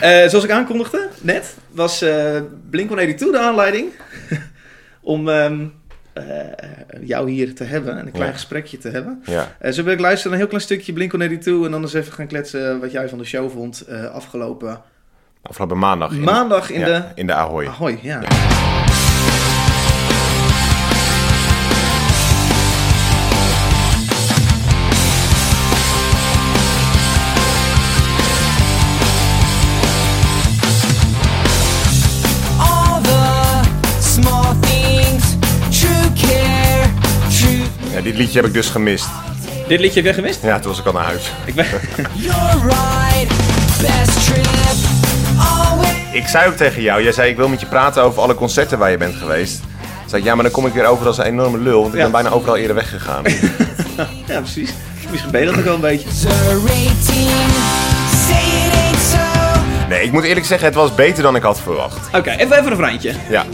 [0.00, 2.40] Eh, zoals ik aankondigde net, was eh
[2.70, 3.86] Blink-182 de aanleiding
[5.00, 5.66] om ehm,
[6.12, 6.24] eh,
[7.00, 8.32] jou hier te hebben en een klein Ja.
[8.32, 9.22] gesprekje te hebben.
[9.24, 9.72] Ja.
[9.72, 12.26] Zo wil ik luisteren naar een heel klein stukje Blink-182 en dan eens even gaan
[12.26, 14.80] kletsen wat jij van de show vond afgelopen
[15.42, 16.12] Afgelopen maandag.
[16.12, 17.66] in- maandag in ja, de in de Ahoy.
[17.66, 17.98] Ahoy.
[18.02, 18.20] Ja.
[38.18, 39.06] Liedje heb ik dus gemist.
[39.68, 40.42] Dit liedje heb jij gemist?
[40.42, 41.32] Ja, toen was ik al naar huis.
[41.44, 41.66] Ik ben...
[46.12, 48.78] Ik zei ook tegen jou, jij zei ik wil met je praten over alle concerten
[48.78, 49.56] waar je bent geweest.
[49.60, 51.92] Toen zei ik, ja, maar dan kom ik weer over als een enorme lul, want
[51.92, 52.02] ik Ja.
[52.02, 53.24] ben bijna overal eerder weggegaan.
[54.26, 54.70] Ja, precies.
[55.10, 56.08] Misschien ben je dat ook wel een beetje.
[59.88, 62.08] Nee, ik moet eerlijk zeggen, het was beter dan ik had verwacht.
[62.14, 63.12] Oké, even, even een vriendje.
[63.28, 63.44] Ja.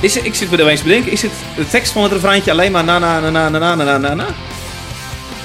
[0.00, 2.50] Is, het- ik zit me er eens bedenken, is het de tekst van het refreintje
[2.50, 4.24] alleen maar na na na na na na na na na na?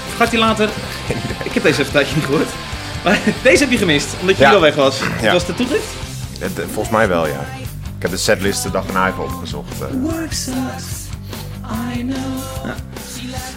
[0.08, 0.70] Of gaat hij later...
[1.44, 2.50] Ik heb deze even een tijdje niet gehoord.
[3.04, 4.52] Maar deze heb je gemist, omdat je Ja.
[4.54, 5.00] al weg was.
[5.22, 5.32] Ja.
[5.32, 5.86] Was de toegift?
[6.40, 7.40] Het, eh, volgens mij wel, ja.
[7.96, 9.82] Ik heb de setlist de dag erna even opgezocht.
[9.82, 9.88] eh.
[11.98, 12.18] I know.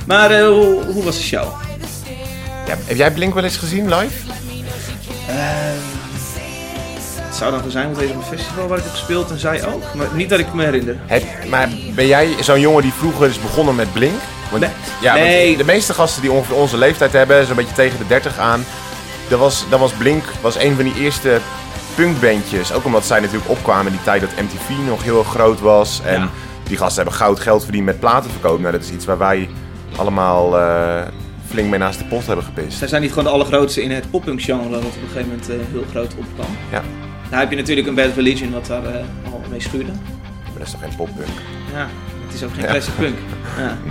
[0.07, 1.53] Maar eh, hoe, hoe was de show?
[2.67, 4.17] Ja, heb jij Blink wel eens gezien live?
[5.27, 5.83] Het
[7.39, 9.95] zou dan zijn, want deze een festival waar ik heb gespeeld en zij ook.
[9.95, 10.97] Maar niet dat ik me herinner.
[11.07, 14.15] Heb, maar ben jij zo'n jongen die vroeger is begonnen met Blink?
[14.51, 14.71] Want, Nee.
[15.01, 15.57] Ja, Nee.
[15.57, 18.65] de meeste gasten die ongeveer onze leeftijd hebben, zo'n beetje tegen de 30 aan,
[19.29, 21.39] dat was, dat was Blink was een van die eerste
[21.95, 22.73] punkbandjes.
[22.73, 26.01] Ook omdat zij natuurlijk opkwamen in die tijd dat MTV nog heel groot was.
[26.05, 26.29] En Ja.
[26.63, 28.61] die gasten hebben goud geld verdiend met platen verkopen.
[28.61, 29.49] Nou, dat is iets waar wij
[29.97, 31.03] allemaal eh,
[31.49, 32.79] flink mee naast de pot hebben gepist.
[32.79, 35.49] Zij zijn niet gewoon de allergrootste in het poppunk genre, wat op een gegeven moment
[35.49, 36.57] eh, heel groot opkwam.
[36.73, 36.83] Ja,
[37.31, 38.95] Daar heb je natuurlijk een Bad Religion wat daar eh,
[39.33, 39.93] al mee schuurde.
[39.93, 41.27] maar dat is toch geen poppunk?
[41.73, 41.89] Ja,
[42.27, 43.19] het is ook geen classic punk.
[43.59, 43.77] Ja.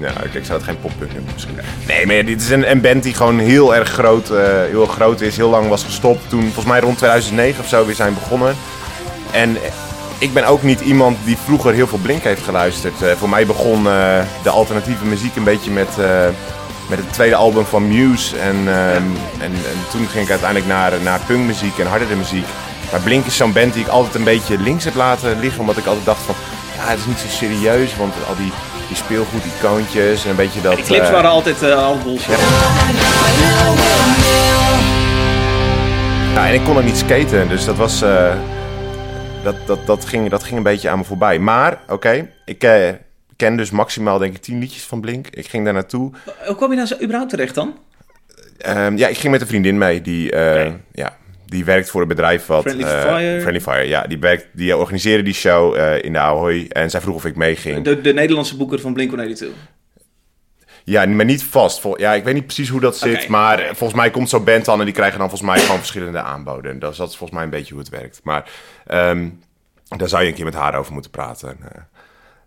[0.00, 1.58] Ja, ik, ik zou het geen poppunk noemen misschien.
[1.86, 5.20] Nee, maar dit is een, een band die gewoon heel erg groot, eh, heel groot
[5.20, 5.36] is.
[5.36, 6.28] Heel lang was gestopt.
[6.28, 8.54] Toen, volgens mij rond 2009 of zo, weer zijn begonnen.
[9.32, 9.56] En
[10.18, 13.02] ik ben ook niet iemand die vroeger heel veel Blink heeft geluisterd.
[13.02, 13.82] Eh, voor mij begon
[14.42, 15.96] de alternatieve muziek een beetje met,
[16.90, 18.38] met het tweede album van Muse.
[18.38, 19.52] En, eh, en, en
[19.90, 22.46] toen ging ik uiteindelijk naar, naar punkmuziek en hardere muziek.
[22.90, 25.60] Maar Blink is zo'n band die ik altijd een beetje links heb laten liggen.
[25.60, 26.34] Omdat ik altijd dacht van,
[26.76, 27.96] ja, het is niet zo serieus.
[27.96, 28.52] Want al die,
[28.88, 30.74] die speelgoed-icoontjes en een beetje dat...
[30.76, 32.38] Die clips eh, waren altijd uh, al bullshit.
[36.34, 38.02] Ja, en ik kon ook niet skaten, dus dat was.
[38.02, 38.34] eh,
[39.42, 41.38] dat, dat, dat, ging, dat ging een beetje aan me voorbij.
[41.38, 42.58] Maar, oké, ik
[43.36, 45.26] ken dus maximaal, denk ik, 10 liedjes van Blink.
[45.30, 46.12] Ik ging daar naartoe.
[46.46, 47.78] Hoe kwam je daar zo überhaupt terecht dan?
[48.58, 50.00] Ehm, ja, ik ging met een vriendin mee.
[50.02, 50.36] Die,
[50.92, 51.16] ja,
[51.50, 52.62] die werkt voor een bedrijf wat.
[52.62, 53.40] Friendly eh, Fire.
[53.40, 54.02] Friendly Fire, ja.
[54.02, 56.66] Die, werkt, die organiseerde die show eh, in de Ahoy.
[56.68, 57.84] En zij vroeg of ik meeging.
[57.84, 59.46] De, de Nederlandse boeker van Blink-182.
[60.84, 61.82] Ja, maar niet vast.
[61.96, 63.28] Ja, ik weet niet precies hoe dat zit.
[63.28, 65.78] Maar eh, volgens mij komt zo'n band dan en die krijgen dan volgens mij gewoon
[65.78, 66.78] verschillende aanboden.
[66.78, 68.20] Dat is, dat is volgens mij een beetje hoe het werkt.
[68.22, 68.50] Maar
[68.86, 69.28] ehm,
[69.96, 71.58] daar zou je een keer met haar over moeten praten.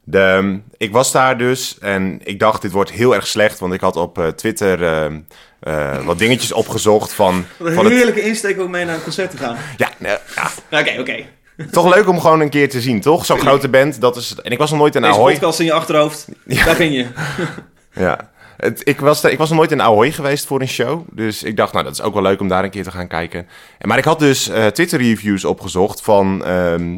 [0.04, 3.60] De, ehm, ik was daar dus en ik dacht, dit wordt heel erg slecht.
[3.60, 5.20] Want ik had op Twitter ehm,
[5.64, 7.46] eh, wat dingetjes opgezocht van...
[7.58, 9.58] Wat een van het, heerlijke insteek om mee naar een concert te gaan.
[9.78, 11.16] ja, nou, ja, Oké, oké.
[11.72, 13.26] toch leuk om gewoon een keer te zien, toch?
[13.26, 14.36] Zo'n grote band, dat is...
[14.44, 15.32] En ik was nog nooit in Deze Ahoy.
[15.32, 17.08] podcast in je achterhoofd, daar ging je.
[17.96, 18.32] Ja.
[18.58, 21.02] Het, ik, was ik was nog nooit in Ahoy geweest voor een show.
[21.12, 23.08] Dus ik dacht, nou, dat is ook wel leuk om daar een keer te gaan
[23.08, 23.48] kijken.
[23.78, 26.98] En, maar ik had dus eh, Twitter-reviews opgezocht van ehm,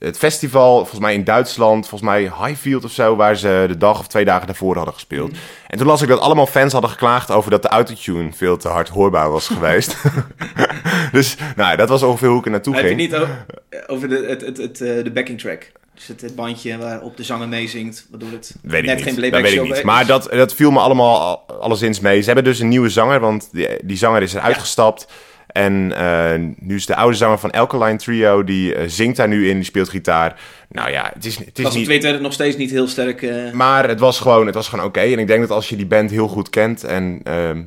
[0.00, 3.98] het festival, volgens mij in Duitsland, volgens mij Highfield of zo, waar ze de dag
[3.98, 5.30] of twee dagen daarvoor hadden gespeeld.
[5.66, 8.68] En toen las ik dat allemaal fans hadden geklaagd over dat de autotune veel te
[8.68, 9.96] hard hoorbaar was geweest.
[11.12, 13.00] dus, nou, dat was ongeveer hoe ik er naartoe Heb je ging.
[13.00, 13.26] niet o-
[13.86, 15.72] over de, het, het, het, eh, de backing track?
[15.94, 19.04] Dus het, het bandje waarop de zanger meezingt, waardoor het Weet ik net niet.
[19.04, 19.82] geen dat playback weet ik niet.
[19.84, 22.18] Maar dat, dat viel me allemaal al- alleszins mee.
[22.20, 24.60] Ze hebben dus een nieuwe zanger, want die, die zanger is eruit Ja.
[25.52, 29.48] En eh, nu is de oude zanger van Alkaline Trio, die eh, zingt daar nu
[29.48, 30.40] in, die speelt gitaar.
[30.68, 31.86] Nou ja, het is, het is was op niet...
[31.88, 33.22] Twitter nog steeds niet heel sterk.
[33.22, 35.00] eh, Maar het was gewoon, het was gewoon oké.
[35.00, 37.62] En ik denk dat als je die band heel goed kent en ehm,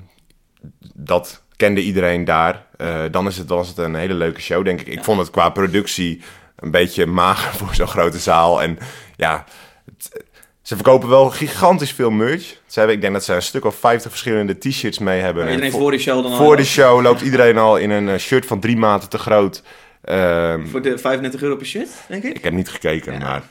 [0.95, 2.65] dat kende iedereen daar,
[3.11, 4.87] dan is het, was het een hele leuke show, denk ik.
[4.87, 6.21] Ik vond het qua productie
[6.55, 8.61] een beetje mager voor zo'n grote zaal.
[8.61, 8.77] En
[9.15, 9.43] ja,
[9.85, 10.23] het-
[10.63, 12.41] ze verkopen wel gigantisch veel merch.
[12.65, 15.43] Ze hebben, ik denk dat ze een stuk of 50 verschillende t-shirts mee hebben.
[15.43, 16.37] En iedereen voor, voor de show dan al.
[16.37, 19.63] voor de show loopt iedereen al in een eh, shirt van drie maten te groot.
[20.03, 22.35] Ehm, Voor de 35 euro per shirt, denk ik.
[22.37, 23.19] ik heb niet gekeken, Ja.
[23.19, 23.41] maar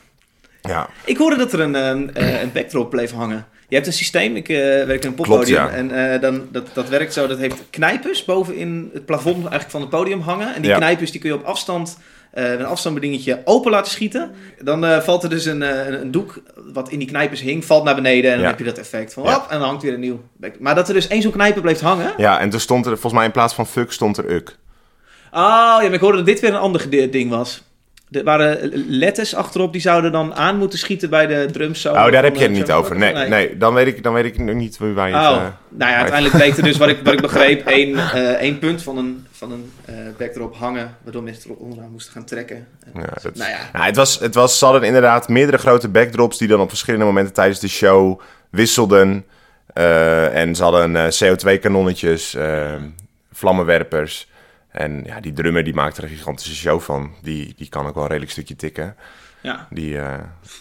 [0.61, 0.89] ja.
[1.05, 3.45] Ik hoorde dat er een, een, eh, een backdrop bleef hangen.
[3.67, 5.55] Je hebt een systeem, ik eh, werk in een Klopt, poppodium.
[5.57, 5.69] ja.
[5.69, 9.81] En eh, dan, dat, dat werkt zo, dat heeft knijpers bovenin het plafond eigenlijk van
[9.81, 10.55] het podium hangen.
[10.55, 10.77] En die Ja.
[10.77, 14.31] knijpers die kun je op afstand, eh een afstandsbedingetje open laten schieten.
[14.61, 16.41] Dan eh, valt er dus een, eh, een, een doek
[16.73, 18.29] wat in die knijpers hing, valt naar beneden.
[18.31, 18.49] En dan Ja.
[18.49, 20.21] heb je dat effect van, hop, en dan hangt weer een nieuw.
[20.59, 22.13] Maar dat er dus één zo'n knijper bleef hangen.
[22.17, 24.57] ja, en toen stond er, volgens mij in plaats van fuck stond er uk.
[25.31, 27.63] Oh, ja, maar ik hoorde dat dit weer een ander ding was.
[28.13, 31.85] Er waren letters achterop die zouden dan aan moeten schieten bij de drums.
[31.85, 32.97] Oh, daar heb je het eh, niet zo- over.
[32.97, 33.57] Nee, nee.
[33.57, 35.25] dan, weet ik, dan weet ik nog niet waar je het...
[35.29, 38.29] Oh, eh, nou ja, uiteindelijk bleek er dus, wat ik, wat ik begreep, één, eh,
[38.29, 39.71] één punt van een, van een
[40.17, 42.67] backdrop hangen, waardoor mensen erop onderaan moesten gaan trekken.
[42.93, 46.37] Ja, dat- Nou ja, Nou, het was, het was, ze hadden inderdaad meerdere grote backdrops
[46.37, 49.25] die dan op verschillende momenten tijdens de show wisselden.
[50.33, 52.71] En ze hadden eh, CO2-kanonnetjes, eh,
[53.31, 54.27] vlammenwerpers.
[54.73, 57.13] En ja, die drummer die maakte er een gigantische show van.
[57.21, 58.95] Die, die kan ook wel een redelijk stukje tikken.
[59.41, 59.67] ja.
[59.69, 60.13] Die, eh,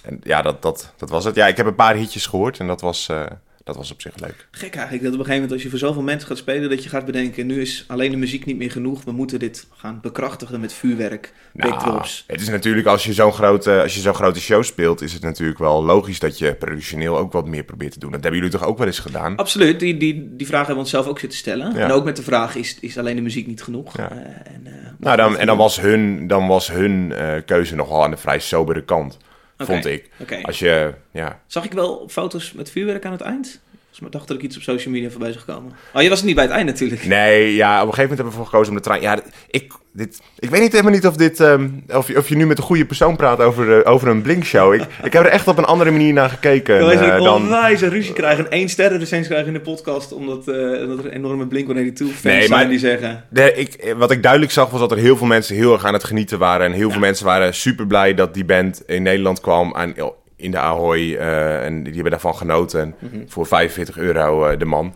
[0.02, 1.34] en ja, dat, dat, dat was het.
[1.34, 3.26] Ja, ik heb een paar hitjes gehoord en dat was, eh,
[3.64, 4.46] dat was op zich leuk.
[4.50, 6.82] Gek eigenlijk dat op een gegeven moment als je voor zoveel mensen gaat spelen, dat
[6.82, 9.98] je gaat bedenken, nu is alleen de muziek niet meer genoeg, we moeten dit gaan
[10.02, 11.32] bekrachtigen met vuurwerk.
[11.52, 15.12] Nou, het is natuurlijk, als je zo'n grote, als je zo'n grote show speelt, is
[15.12, 18.10] het natuurlijk wel logisch dat je productioneel ook wat meer probeert te doen.
[18.10, 19.36] Dat hebben jullie toch ook wel eens gedaan?
[19.36, 21.74] Absoluut, die, die, die vraag hebben we onszelf ook zitten stellen.
[21.74, 21.78] Ja.
[21.78, 23.96] En ook met de vraag, is, is alleen de muziek niet genoeg?
[23.96, 24.10] Ja.
[24.10, 24.16] Eh,
[24.54, 28.10] en, eh, Nou, dan, en dan was hun, dan was hun eh, keuze nogal aan
[28.10, 29.18] de vrij sobere kant,
[29.62, 30.10] Oké, vond ik.
[30.42, 33.60] Als je, ja, Zag ik wel foto's met vuurwerk aan het eind?
[34.00, 35.72] Mij dacht dat ik iets op social media voorbij zag komen.
[35.94, 37.04] Oh, je was er niet bij het eind natuurlijk.
[37.06, 39.00] nee, ja, op een gegeven moment hebben we ervoor gekozen om de trein.
[39.02, 42.36] Ja, ik, dit, ik weet niet helemaal niet of dit, ehm, of, je, of je
[42.36, 44.74] nu met een goede persoon praat over, eh, over een blinkshow.
[44.74, 47.42] Ik, ik heb er echt op een andere manier naar gekeken Dan eh, ik dan.
[47.42, 48.44] onwijs een ruzie krijgen.
[48.44, 50.12] En één sterren recensie krijgen in de podcast.
[50.12, 53.24] Omdat, eh, omdat er enorme Blink-182 fans Nee, zijn maar- die zeggen...
[53.30, 55.92] De, ik, wat ik duidelijk zag was dat er heel veel mensen heel erg aan
[55.92, 56.66] het genieten waren.
[56.66, 59.74] En heel veel mensen waren super blij dat die band in Nederland kwam.
[59.74, 59.94] Aan,
[60.42, 61.16] in de Ahoy.
[61.16, 62.94] eh, en die hebben daarvan genoten.
[62.98, 63.26] Mhm.
[63.26, 64.94] Voor 45 euro eh, de man.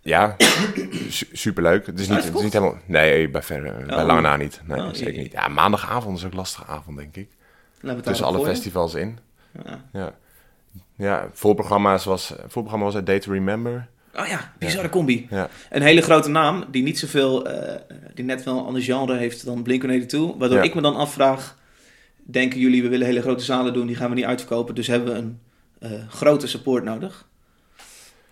[0.00, 0.36] Ja,
[1.08, 1.86] su superleuk.
[1.86, 2.78] Het is, niet, het is niet helemaal...
[2.86, 4.06] Nee, bij, ver, bij Oh.
[4.06, 4.60] lange na niet.
[4.64, 5.32] Nee, Oh, zeker niet.
[5.32, 7.28] Ja, maandagavond is ook een lastige avond, denk ik.
[7.80, 9.18] Het Tussen alle festivals in.
[9.64, 9.84] Ja.
[9.92, 10.14] Ja,
[10.96, 13.88] ja voorprogramma's was, voorprogramma was A Day to Remember.
[14.14, 15.26] Oh ja, bizarre combi.
[15.30, 15.48] Ja.
[15.70, 17.74] Een hele grote naam die niet zoveel, eh,
[18.14, 20.36] die net wel een ander genre heeft dan Blink-182.
[20.38, 21.56] Waardoor ik me dan afvraag,
[22.30, 24.74] denken jullie we willen hele grote zalen doen, die gaan we niet uitverkopen.
[24.74, 25.38] Dus hebben we een
[25.78, 27.26] eh, grote support nodig.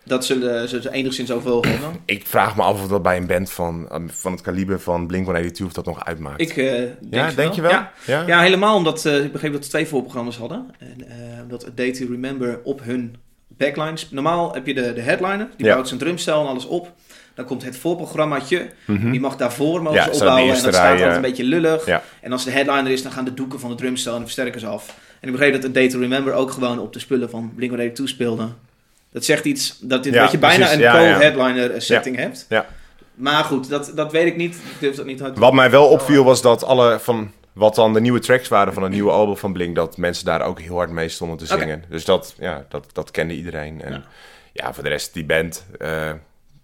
[0.06, 2.00] Dat zullen ze enigszins overwogen.
[2.04, 5.64] Ik vraag me af of dat bij een band van, van het kaliber van Blink-182
[5.64, 6.40] of dat nog uitmaakt.
[6.40, 7.70] Ik eh, denk, ja, denk je wel?
[7.70, 7.92] Ja.
[8.06, 8.26] Ja?
[8.26, 10.70] Ja, helemaal omdat eh, ik begreep dat ze twee voorprogramma's hadden.
[10.78, 11.16] En eh,
[11.48, 13.16] dat A Day to Remember op hun
[13.48, 14.10] backlines.
[14.10, 16.92] Normaal heb je de, de headliner, die bouwt zijn drumstel en alles op.
[17.36, 20.54] Dan komt het voorprogrammaatje, die mag daarvoor mogen Ja, opbouwen.
[20.56, 21.86] En dat staat altijd een beetje lullig.
[21.86, 22.02] Ja.
[22.20, 24.64] En als de headliner is, dan gaan de doeken van de drumstel en de versterkers
[24.66, 24.86] af.
[25.20, 28.02] En ik begreep dat A Day to Remember ook gewoon op de spullen van Blink-182
[28.04, 28.48] speelde.
[29.12, 30.84] Dat zegt iets, dat, dit, Ja, dat je bijna precies.
[30.84, 32.46] een co-headliner eh, setting hebt.
[32.48, 32.66] Ja.
[33.14, 34.54] Maar goed, dat, dat weet ik niet.
[34.54, 37.92] Ik durf dat niet uit Wat mij wel opviel was dat alle van wat dan
[37.92, 40.76] de nieuwe tracks waren van het nieuwe album van Blink, dat mensen daar ook heel
[40.76, 41.84] hard mee stonden te zingen.
[41.88, 43.82] Dus dat, ja, dat, dat kende iedereen.
[43.82, 44.02] En Ja.
[44.52, 46.10] ja, voor de rest, die band, eh,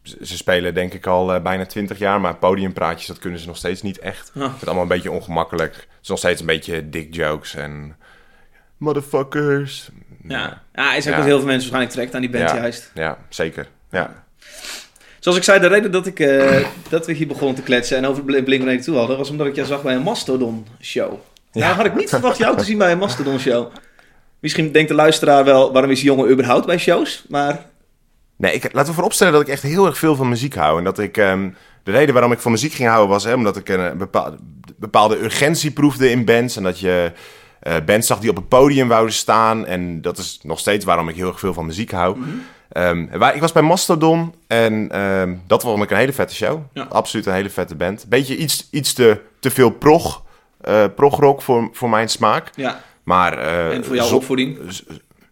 [0.03, 3.57] ze spelen denk ik al eh, bijna 20 jaar, maar podiumpraatjes, dat kunnen ze nog
[3.57, 4.31] steeds niet echt.
[4.37, 4.43] Ah.
[4.43, 5.75] Het is allemaal een beetje ongemakkelijk.
[5.75, 7.97] Het is nog steeds een beetje dick jokes en
[8.77, 9.89] motherfuckers.
[10.29, 11.17] Ja, ja is ook Ja.
[11.19, 12.57] wat heel veel mensen waarschijnlijk trekt aan die band Ja.
[12.57, 12.91] juist.
[12.95, 13.67] Ja, zeker.
[13.91, 14.25] Ja.
[15.19, 18.07] Zoals ik zei, de reden dat, ik, eh, dat we hier begonnen te kletsen en
[18.07, 21.13] over Bl- Blink-182 hadden, was omdat ik jou zag bij een Mastodon-show.
[21.53, 23.73] Nou had ik niet verwacht jou te zien bij een Mastodon-show.
[24.41, 27.25] Misschien denkt de luisteraar wel, waarom is die jongen überhaupt bij shows?
[27.29, 27.67] Maar
[28.37, 30.79] Nee, ik, laten we vooropstellen dat ik echt heel erg veel van muziek hou.
[30.79, 31.17] En dat ik.
[31.17, 31.51] ehm,
[31.83, 34.37] de reden waarom ik van muziek ging houden was hè, omdat ik een bepaalde,
[34.77, 36.57] bepaalde urgentie proefde in bands.
[36.57, 37.13] En dat je
[37.61, 39.67] eh, bands zag die op het podium wouden staan.
[39.67, 42.17] En dat is nog steeds waarom ik heel erg veel van muziek hou.
[42.69, 46.61] Ehm, waar, ik was bij Mastodon en ehm, dat vond ik een hele vette show.
[46.73, 46.83] Ja.
[46.83, 48.07] Absoluut een hele vette band.
[48.09, 50.23] Beetje iets, iets te, te veel prog,
[50.61, 52.51] eh progrock voor, voor mijn smaak.
[52.55, 54.59] ja, Maar, eh, en voor jouw opvoeding?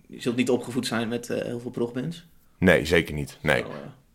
[0.06, 2.28] Je zult niet opgevoed zijn met eh, heel veel progbands.
[2.60, 3.38] Nee, zeker niet.
[3.42, 3.64] Nee.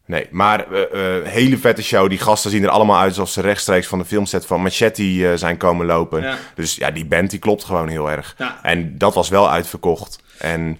[0.07, 2.09] Nee, maar eh, hele vette show.
[2.09, 5.37] Die gasten zien er allemaal uit alsof ze rechtstreeks van de filmset van Machete eh,
[5.37, 6.21] zijn komen lopen.
[6.21, 6.37] Ja.
[6.55, 8.35] Dus ja, die band die klopt gewoon heel erg.
[8.37, 8.59] Ja.
[8.63, 10.19] En dat was wel uitverkocht.
[10.37, 10.79] En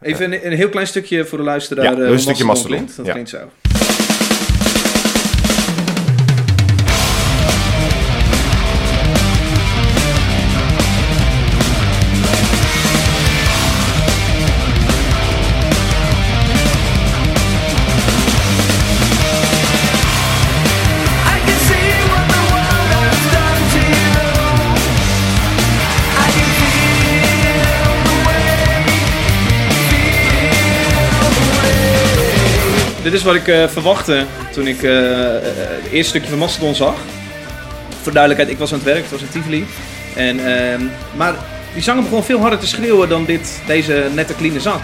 [0.00, 1.84] Even een, een heel klein stukje voor de luisteraar.
[1.84, 2.88] Ja, een stukje Mastodon.
[2.96, 3.38] Dat klinkt zo.
[33.02, 35.42] Dit is wat ik eh, verwachtte toen ik eh, eh,
[35.82, 36.94] het eerste stukje van Mastodon zag.
[38.02, 39.66] Voor duidelijkheid, ik was aan het werk, het was in Tivoli.
[40.14, 40.80] En, ehm,
[41.16, 41.34] maar
[41.74, 44.80] die zanger begon veel harder te schreeuwen dan dit, deze nette clean zang.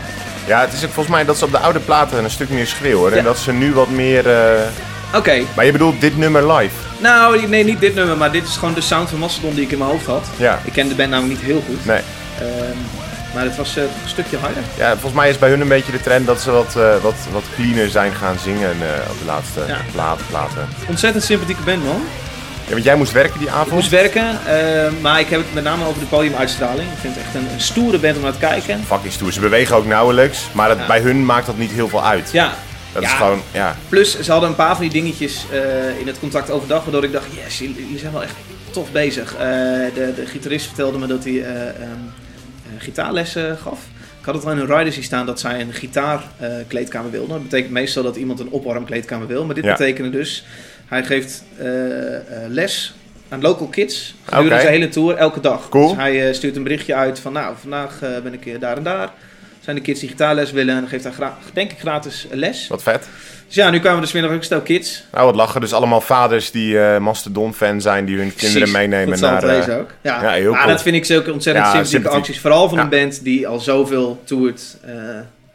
[0.46, 3.10] ja, het is volgens mij dat ze op de oude platen een stuk meer schreeuwen.
[3.10, 3.16] Ja.
[3.16, 4.24] En dat ze nu wat meer...
[5.14, 6.74] Oké, Maar je bedoelt dit nummer live?
[6.98, 9.70] Nou, nee, niet dit nummer, maar dit is gewoon de sound van Mastodon die ik
[9.70, 10.26] in mijn hoofd had.
[10.36, 11.84] Ja, Ik ken de band namelijk niet heel goed.
[11.84, 12.00] nee.
[12.40, 12.76] Ehm,
[13.34, 14.62] maar het was eh, een stukje harder.
[14.76, 17.14] Ja, volgens mij is bij hun een beetje de trend dat ze wat, eh, wat,
[17.32, 19.76] wat cleaner zijn gaan zingen eh, op de laatste Ja.
[19.92, 20.26] platen.
[20.28, 20.68] platen.
[20.88, 22.02] Ontzettend sympathieke band, man.
[22.66, 23.70] Ja, want jij moest werken die Ik avond?
[23.70, 24.38] moest werken,
[25.00, 26.90] maar ik heb het met name over de podiumuitstraling.
[26.92, 28.84] Ik vind het echt een, een stoere band om naar te kijken.
[28.86, 29.32] Fucking stoer.
[29.32, 30.86] Ze bewegen ook nauwelijks, maar Ja.
[30.86, 32.30] bij hun maakt dat niet heel veel uit.
[32.32, 32.52] Ja,
[32.92, 33.76] Dat is gewoon, ja.
[33.88, 35.46] plus ze hadden een paar van die dingetjes
[36.00, 38.34] in het contact overdag, waardoor ik dacht, yes, jullie, zijn wel echt
[38.70, 39.34] tof bezig.
[39.94, 41.88] De, de gitarist vertelde me dat hij eh, ehm, eh,
[42.80, 43.80] gitaarlessen gaf.
[44.20, 47.28] Ik had het al in hun rider zien staan dat zij een gitaarkleedkamer wilden.
[47.30, 49.44] Dat betekent meestal dat iemand een opwarmkleedkamer wil.
[49.44, 49.70] Maar dit Ja.
[49.76, 50.44] betekende dus,
[50.86, 52.94] hij geeft eh, eh, les
[53.28, 55.68] aan local kids gedurende zijn hele tour, elke dag.
[55.68, 55.88] Cool.
[55.88, 58.76] Dus hij eh, stuurt een berichtje uit van, nou, vandaag eh, ben ik eh, daar
[58.76, 59.10] en daar.
[59.64, 62.66] Zijn de kids die gitaarles willen en dan geeft hij denk ik gratis les.
[62.68, 63.08] Wat vet.
[63.46, 65.04] Dus ja, nu kwamen er smiddag ook een stel kids.
[65.12, 65.60] Nou, wat lachen.
[65.60, 69.42] Dus allemaal vaders die eh Mastodon-fan zijn, die hun kinderen meenemen dat naar...
[69.42, 69.90] het eh, wezen ook.
[70.00, 70.72] Ja, ja, heel maar cool.
[70.72, 72.20] dat vind ik zulke ontzettend Ja, sympathieke sympathiek.
[72.20, 72.40] acties.
[72.40, 72.84] Vooral van Ja.
[72.84, 74.76] een band die al zoveel toert.
[74.84, 74.92] eh,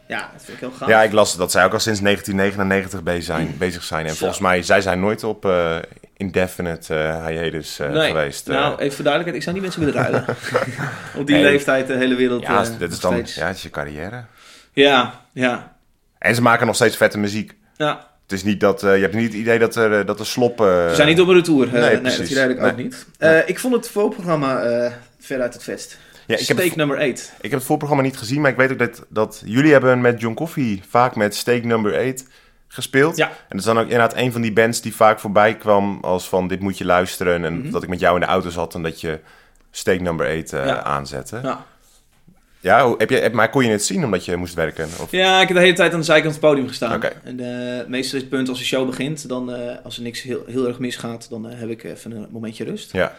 [0.06, 0.88] ja, dat vind ik heel gaaf.
[0.88, 3.54] ja, ik las dat zij ook al sinds 1999 bezig zijn.
[3.58, 4.04] Bezig zijn.
[4.04, 4.16] En Zo.
[4.16, 5.76] volgens mij, zij zijn nooit op eh,
[6.20, 8.06] indefinite eh hiatus eh, Nee.
[8.10, 8.48] geweest.
[8.48, 8.54] eh.
[8.54, 10.24] Nou, even voor duidelijkheid, ik zou niet mensen willen ruilen.
[11.20, 11.44] Op die Nee.
[11.44, 12.42] leeftijd de hele wereld.
[12.42, 13.34] ja, dit is dan steeds.
[13.34, 14.24] ja, het is je carrière.
[14.72, 15.76] Ja, ja,
[16.18, 17.54] En ze maken nog steeds vette muziek.
[17.76, 18.08] ja.
[18.22, 20.60] Het is niet dat, je hebt niet het idee dat er, dat er slop...
[20.60, 21.66] eh, We zijn niet op een retour.
[21.72, 22.20] nee, nee, dat precies.
[22.28, 23.06] is duidelijk ook niet.
[23.46, 24.62] Ik vond het voorprogramma
[25.20, 25.98] veruit het vetst.
[26.26, 27.06] Ja, ik, Steak het, nummer 8.
[27.40, 30.20] ik heb het voorprogramma niet gezien, maar ik weet ook dat, dat jullie hebben met
[30.20, 32.24] John Coffee vaak met Steak Number 8
[32.72, 33.16] gespeeld.
[33.16, 33.28] Ja.
[33.28, 36.28] En dat is dan ook inderdaad een van die bands die vaak voorbij kwam als
[36.28, 37.44] van dit moet je luisteren.
[37.44, 37.70] En Mhm.
[37.70, 39.18] dat ik met jou in de auto zat en dat je
[39.70, 40.82] Steak Number 8 eh, Ja.
[40.82, 41.40] aanzette.
[41.42, 41.64] Ja,
[42.60, 42.94] Ja.
[42.98, 44.84] heb je, maar kon je het zien omdat je moest werken?
[45.00, 47.02] Of, Ja, ik heb de hele tijd aan de zijkant van het podium gestaan.
[47.24, 50.22] En eh, meestal is het punt als de show begint, dan, eh, als er niks
[50.22, 52.92] heel, heel erg misgaat, dan heb ik even een momentje rust.
[52.92, 53.14] ja.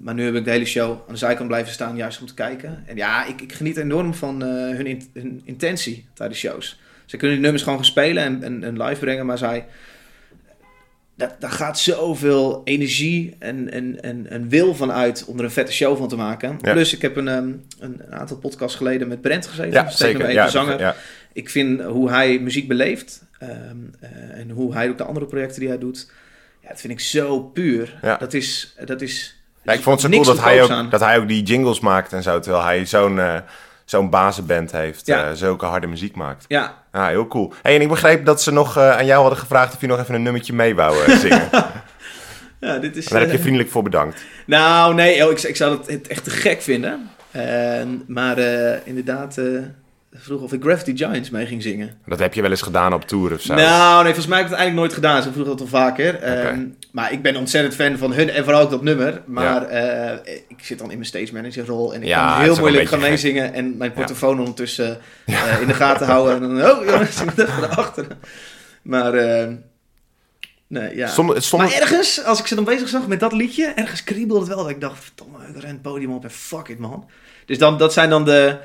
[0.00, 2.34] Maar nu heb ik de hele show aan de zijkant blijven staan, juist om te
[2.34, 2.82] kijken.
[2.86, 6.78] En ja, ik, ik geniet enorm van hun, in- hun intentie tijdens shows.
[7.06, 9.66] Ze kunnen die nummers gewoon gaan spelen en, en, en live brengen, maar zij...
[11.14, 15.50] Daar, daar gaat zoveel energie en, en, en, en wil van uit om er een
[15.50, 16.58] vette show van te maken.
[16.60, 16.72] Ja.
[16.72, 19.72] Plus, ik heb een, ehm, een aantal podcasts geleden met Brent gezeten.
[19.72, 20.30] Ja, zeker.
[20.30, 20.78] Ja, zanger.
[20.78, 20.96] ja.
[21.32, 23.50] Ik vind hoe hij muziek beleeft ehm,
[24.00, 26.10] eh, en hoe hij ook de andere projecten die hij doet,
[26.62, 27.98] ja, dat vind ik zo puur.
[28.02, 28.16] Ja.
[28.16, 29.36] Dat is, dat is.
[29.62, 30.84] Ja, ik vond het zo cool dat hij, aan.
[30.84, 32.40] ook, dat hij ook die jingles maakt en zo.
[32.40, 33.38] Terwijl hij zo'n eh,
[33.86, 35.06] zo'n bazenband heeft.
[35.06, 35.24] Ja.
[35.24, 36.44] eh, zulke harde muziek maakt.
[36.48, 37.52] Ja, Ja, heel cool.
[37.62, 39.98] Hey, en ik begreep dat ze nog eh, aan jou hadden gevraagd of je nog
[39.98, 41.48] even een nummertje mee wou eh, zingen.
[42.60, 43.06] ja, dit is.
[43.06, 44.24] Daar heb je vriendelijk voor bedankt.
[44.46, 47.10] nou, nee, oh, ik, ik zou het echt te gek vinden.
[48.06, 48.38] Maar
[48.84, 49.38] inderdaad,
[50.18, 51.98] vroeg of ik Gravity Giants mee ging zingen.
[52.06, 53.54] Dat heb je wel eens gedaan op tour of zo.
[53.54, 55.22] Nou, nee, volgens mij heb ik het eigenlijk nooit gedaan.
[55.22, 56.14] Ze vroegen dat al vaker.
[56.20, 59.22] Ehm, maar ik ben ontzettend fan van hun en vooral ook dat nummer.
[59.26, 62.58] Maar eh, ik zit dan in mijn stage manager rol en ik Ja, kan heel
[62.58, 66.34] moeilijk gaan meezingen en mijn portofoon ondertussen eh, in de gaten houden.
[66.34, 68.18] En dan, oh jongens, ik moet even naar achteren.
[68.82, 69.54] Maar, ehm,
[70.66, 71.10] nee, ja.
[71.56, 74.62] Maar ergens, als ik ze dan bezig zag met dat liedje, ergens kriebelde het wel.
[74.62, 77.08] Dat ik dacht, verdomme, ik ren het podium op en fuck it man.
[77.46, 78.58] Dus dan, dat zijn dan de,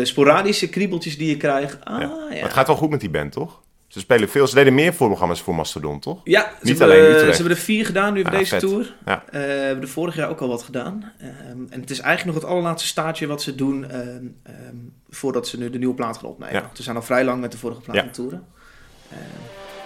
[0.00, 1.84] de sporadische kriebeltjes die je krijgt.
[1.84, 2.06] Ah, ja.
[2.08, 3.60] Maar het gaat wel goed met die band, toch?
[3.88, 4.46] Ze spelen veel.
[4.46, 6.20] Ze deden meer voorprogramma's voor Mastodon, toch?
[6.24, 7.36] Ja, ze Niet hebben, alleen ze Utrecht.
[7.38, 8.60] hebben er vier gedaan nu bij Ah, deze vet.
[8.60, 8.94] tour.
[9.04, 9.24] Ja.
[9.26, 11.12] Eh, we hebben er vorig jaar ook al wat gedaan.
[11.18, 11.30] Ehm,
[11.70, 14.74] en het is eigenlijk nog het allerlaatste staartje wat ze doen ehm, ehm,
[15.08, 16.54] voordat ze nu de nieuwe plaat gaan opnemen.
[16.54, 16.70] Ja.
[16.72, 18.00] Ze zijn al vrij lang met de vorige plaat Ja.
[18.00, 18.44] aan het toeren.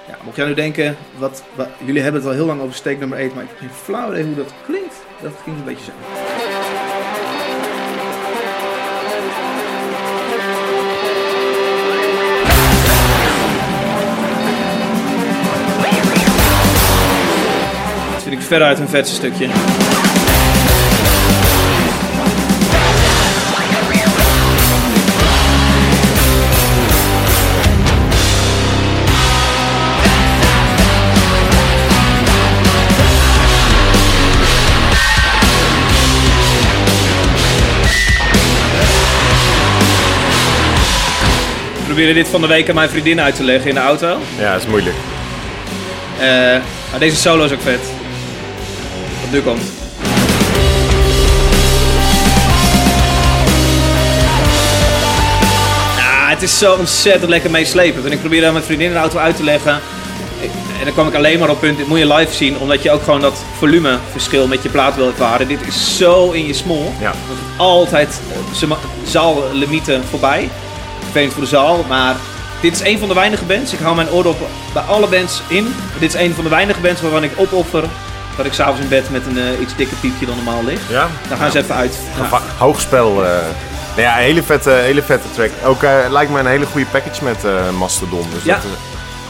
[0.09, 2.99] Ja, mocht jij nu denken, wat, wat, jullie hebben het al heel lang over steek
[2.99, 4.95] nummer 8, maar ik heb geen flauw idee hoe dat klinkt.
[5.23, 5.93] Dat klinkt een beetje zo.
[18.31, 19.45] Ik veruit een vetste stukje.
[19.45, 19.51] Ik
[41.87, 44.19] probeerde dit van de week aan mijn vriendin uit te leggen in de auto.
[44.39, 44.97] Ja, dat is moeilijk.
[46.19, 46.27] Eh,
[46.91, 48.00] maar deze solo is ook vet.
[49.31, 49.63] Nu komt.
[56.31, 58.05] Het is zo ontzettend lekker meeslepend.
[58.05, 59.73] En ik probeerde aan mijn vriendin in de auto uit te leggen.
[60.79, 62.91] En dan kwam ik alleen maar op punt, dit moet je live zien, omdat je
[62.91, 65.49] ook gewoon dat volumeverschil met je plaat wil ervaren.
[65.49, 66.93] Dit is zo in je smol.
[67.01, 67.13] Ja.
[67.57, 68.21] Altijd
[68.63, 68.73] eh,
[69.05, 70.49] zaallimieten voorbij.
[71.01, 72.17] Vervelend voor de zaal, maar
[72.61, 73.73] dit is een van de weinige bands.
[73.73, 75.75] Ik hou mijn oordop bij alle bands in.
[75.99, 77.85] Dit is een van de weinige bands waarvan ik opoffer
[78.41, 80.81] Waar ik s'avonds in bed met een eh, iets dikker piepje dan normaal lig.
[80.89, 81.07] Ja?
[81.29, 81.95] Daar gaan ze even uit.
[82.31, 82.41] Ja.
[82.59, 83.13] Hoogspel.
[83.15, 83.33] nou
[83.97, 85.51] ja, een hele vette, hele vette track.
[85.65, 87.39] Ook eh, lijkt me een hele goede package met
[87.79, 88.27] Mastodon.
[88.35, 88.55] Dus Ja.
[88.55, 88.65] dat,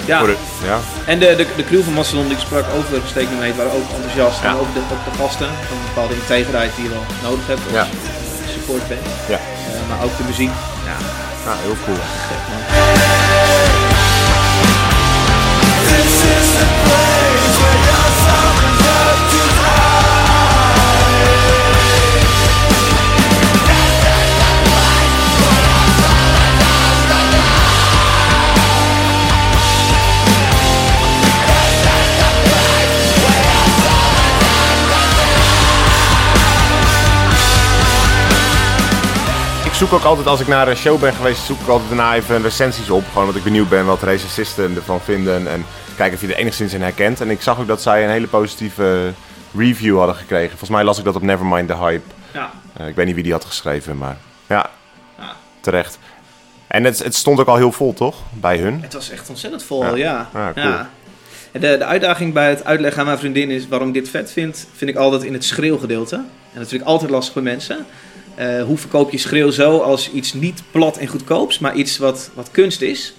[0.04, 0.22] Ja.
[0.22, 0.78] de- ja.
[1.04, 4.42] En de, de, de crew van Mastodon die ik sprak over Steeknemeet waren ook enthousiast.
[4.44, 7.60] En ook de, ook de gasten van een bepaalde integerheid die je wel nodig hebt
[7.78, 7.88] als
[8.52, 9.06] support bent.
[9.28, 9.38] Ja.
[9.88, 10.50] Maar ook de muziek.
[10.88, 10.96] Ja,
[11.46, 11.96] ja, heel cool.
[12.28, 13.29] gek man.
[39.80, 42.42] Zoek ook altijd, als ik naar een show ben geweest, zoek ik altijd daarna even
[42.42, 43.04] recensies op.
[43.08, 45.48] Gewoon omdat ik benieuwd ben wat recensisten ervan vinden.
[45.48, 45.64] En
[45.96, 47.20] kijken of je er enigszins in herkent.
[47.20, 49.12] En ik zag ook dat zij een hele positieve
[49.56, 50.48] review hadden gekregen.
[50.48, 52.00] Volgens mij las ik dat op Nevermind the Hype.
[52.32, 52.50] Ja.
[52.76, 54.16] Eh, ik weet niet wie die had geschreven, maar
[54.46, 54.70] ja,
[55.18, 55.32] Ja.
[55.60, 55.98] terecht.
[56.66, 58.16] En het, het stond ook al heel vol, toch?
[58.32, 58.82] Bij hun.
[58.82, 59.94] Het was echt ontzettend vol, Ja.
[59.96, 60.28] ja.
[60.34, 60.74] Ja, cool.
[61.52, 64.66] De, de uitdaging bij het uitleggen aan mijn vriendin is waarom ik dit vet vind,
[64.76, 66.16] vind ik altijd in het schreeuwgedeelte.
[66.52, 67.86] En dat vind ik altijd lastig bij mensen.
[68.40, 72.30] Eh, hoe verkoop je schreeuw zo als iets niet plat en goedkoops, maar iets wat,
[72.34, 73.14] wat kunst is?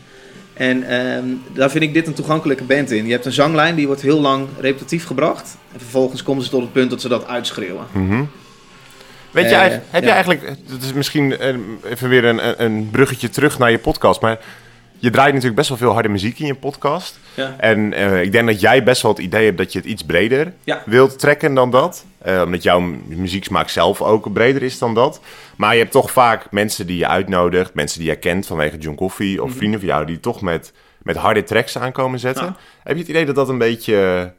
[0.53, 3.05] En ehm, daar vind ik dit een toegankelijke band in.
[3.05, 5.57] Je hebt een zanglijn die wordt heel lang repetitief gebracht.
[5.73, 7.85] En vervolgens komen ze tot het punt dat ze dat uitschreeuwen.
[7.91, 8.23] Mhm.
[9.31, 11.55] Weet je, Eh, eigenlijk- heb je eigenlijk, dat is misschien eh,
[11.89, 14.39] even weer een- een bruggetje terug naar je podcast, maar
[15.01, 17.19] je draait natuurlijk best wel veel harde muziek in je podcast.
[17.33, 17.55] Ja.
[17.57, 20.03] En eh, ik denk dat jij best wel het idee hebt dat je het iets
[20.03, 20.81] breder Ja.
[20.85, 22.05] wilt trekken dan dat.
[22.21, 25.21] Eh, omdat jouw mu- muzieksmaak zelf ook breder is dan dat.
[25.57, 28.95] Maar je hebt toch vaak mensen die je uitnodigt, mensen die je kent vanwege John
[28.95, 29.41] Coffee Mhm.
[29.43, 32.45] of vrienden van jou die toch met, met harde tracks aankomen zetten.
[32.45, 32.55] Ja.
[32.83, 34.31] Heb je het idee dat dat een beetje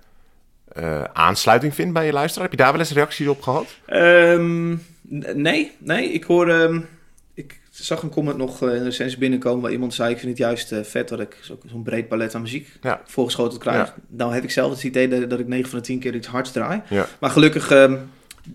[0.72, 2.48] eh, aansluiting vindt bij je luisteraar?
[2.48, 3.66] Heb je daar wel eens reacties op gehad?
[3.86, 4.70] Ehm,
[5.34, 6.12] nee, nee.
[6.12, 6.48] Ik hoor.
[6.48, 6.80] ehm,
[7.84, 10.38] zag een comment nog eh, in een recensie binnenkomen waar iemand zei: Ik vind het
[10.38, 13.00] juist eh, vet dat ik zo- zo'n breed palet aan muziek Ja.
[13.06, 13.94] voorgeschoten krijg.
[14.08, 16.26] Nou heb ik zelf het idee dat, dat ik 9 van de 10 keer iets
[16.26, 16.80] hards draai.
[16.88, 17.06] Ja.
[17.20, 17.96] Maar gelukkig, ehm,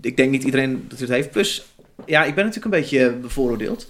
[0.01, 1.31] ik denk niet iedereen dat het heeft.
[1.31, 1.65] Plus,
[2.05, 3.87] ja, ik ben natuurlijk een beetje bevooroordeeld.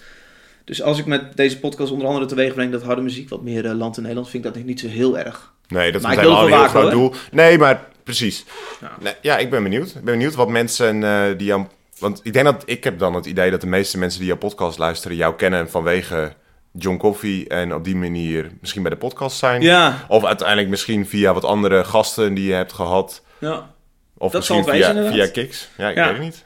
[0.66, 3.66] Dus als ik met deze podcast onder andere teweeg breng dat harde muziek wat meer
[3.66, 5.54] eh, land in Nederland, vind ik dat niet zo heel erg.
[5.68, 7.14] Nee, dat is helemaal een heel groot doel.
[7.32, 8.46] Nee, maar precies.
[8.82, 8.92] Ja.
[9.02, 9.88] Nee, ja, ik ben benieuwd.
[9.88, 11.66] Ik ben benieuwd wat mensen eh, die jou...
[12.00, 14.38] Want ik denk dat ik heb dan het idee dat de meeste mensen die jouw
[14.38, 15.18] podcast luisteren...
[15.18, 16.34] jou kennen vanwege
[16.72, 19.62] John Coffee en op die manier misschien bij de podcast zijn.
[19.62, 23.24] Ja, Of uiteindelijk misschien via wat andere gasten die je hebt gehad.
[23.40, 23.76] ja.
[24.20, 25.70] Of Dat misschien wezen, via, Kicks.
[25.78, 26.04] Ja, ik Ja.
[26.04, 26.46] weet het niet.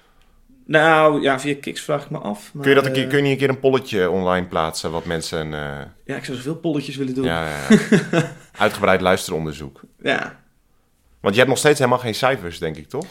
[0.66, 2.50] Nou ja, via Kiks vraag ik me af.
[2.54, 4.46] Maar, Kun je, dat een eh, keer, kun je niet een keer een polletje online
[4.48, 5.54] plaatsen wat mensen...
[5.54, 5.60] eh,
[6.06, 7.24] Ja, ik zou zoveel polletjes willen doen.
[7.24, 7.78] ja, ja,
[8.12, 8.32] ja.
[8.58, 9.82] uitgebreid luisteronderzoek.
[10.02, 10.40] Ja.
[11.20, 13.06] Want je hebt nog steeds helemaal geen cijfers, denk ik, toch?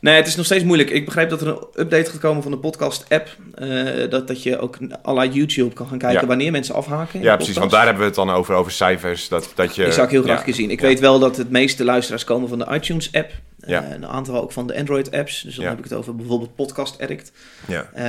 [0.00, 0.90] Nee, het is nog steeds moeilijk.
[0.90, 3.28] Ik begrijp dat er een update gaat komen van de podcast-app.
[3.54, 6.26] eh, dat, dat je ook à la YouTube kan gaan kijken Ja.
[6.26, 7.20] wanneer mensen afhaken.
[7.22, 7.56] Ja, precies.
[7.56, 9.28] Want daar hebben we het dan over, over cijfers.
[9.28, 10.38] Dat, dat je, Die zou ik heel graag ja.
[10.38, 10.70] een keer zien.
[10.70, 10.86] Ik Ja.
[10.86, 13.32] weet wel dat het meeste luisteraars komen van de iTunes-app.
[13.66, 13.82] Ja.
[13.84, 15.42] Eh, een aantal ook van de Android-apps.
[15.42, 15.70] Dus dan Ja.
[15.70, 17.32] heb ik het over bijvoorbeeld Podcast Addict.
[17.68, 17.90] Ja.
[17.94, 18.08] Ehm,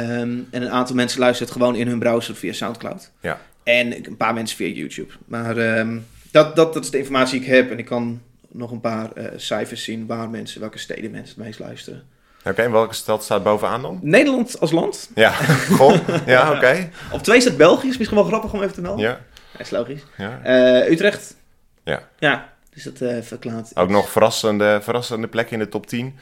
[0.52, 3.12] en een aantal mensen luistert gewoon in hun browser via Soundcloud.
[3.22, 3.40] Ja.
[3.64, 5.12] En een paar mensen via YouTube.
[5.26, 5.98] Maar ehm,
[6.32, 7.72] dat, dat, dat is de informatie die ik heb.
[7.72, 8.22] En ik kan
[8.58, 12.04] nog een paar eh, cijfers zien waar mensen, welke steden mensen het meest luisteren.
[12.46, 14.00] Oké, en welke stad staat bovenaan dan?
[14.02, 15.10] Nederland als land.
[15.16, 15.32] Ja,
[15.78, 15.98] goh.
[16.26, 16.90] Ja, oké.
[17.12, 17.88] Op twee staat België.
[17.88, 19.06] Is misschien wel grappig om even te melden.
[19.06, 19.20] Ja,
[19.52, 20.02] Dat is logisch.
[20.18, 20.42] ja.
[20.44, 21.36] Eh, Utrecht.
[21.84, 22.10] Ja.
[22.20, 23.76] Ja, dus dat eh verklaart.
[23.76, 26.16] Ook nog verrassende, verrassende plekken in de top 10.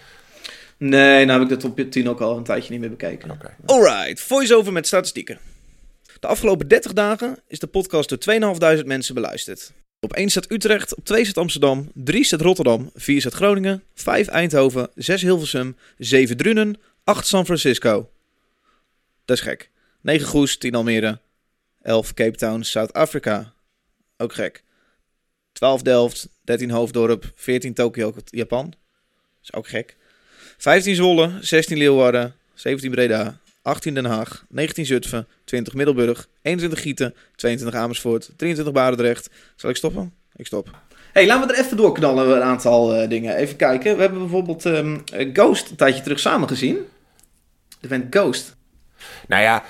[0.77, 3.31] Nee, nou heb ik de top 10 ook al een tijdje niet meer bekeken.
[3.31, 3.49] Oké.
[3.65, 5.37] Alright, voice-over met statistieken.
[6.19, 9.71] De afgelopen 30 dagen is de podcast door 2.500 mensen beluisterd.
[10.03, 14.27] Op 1 staat Utrecht, op 2 staat Amsterdam, 3 staat Rotterdam, 4 staat Groningen, 5
[14.27, 18.09] Eindhoven, 6 Hilversum, 7 Drunen, 8 San Francisco.
[19.25, 19.69] Dat is gek.
[20.01, 21.19] 9 Goes, 10 Almere,
[21.81, 23.53] 11 Cape Town, Zuid-Afrika.
[24.17, 24.63] Ook gek.
[25.51, 28.73] 12 Delft, 13 Hoofddorp, 14 Tokio, Japan.
[29.43, 29.97] is ook gek.
[30.57, 37.13] 15 Zwolle, 16 Leeuwarden, 17 Breda, 18 Den Haag, 19 Zutphen, 20 Middelburg, 21 Gieten,
[37.35, 39.29] 22 Amersfoort, 23 Barendrecht.
[39.55, 40.13] Zal ik stoppen?
[40.35, 40.69] Ik stop.
[41.13, 43.35] hey, laten we er even doorknallen, een aantal eh, dingen.
[43.35, 43.95] Even kijken.
[43.95, 44.97] We hebben bijvoorbeeld ehm,
[45.33, 46.77] Ghost een tijdje terug samen gezien.
[47.79, 48.55] De band Ghost.
[49.27, 49.63] Nou ja,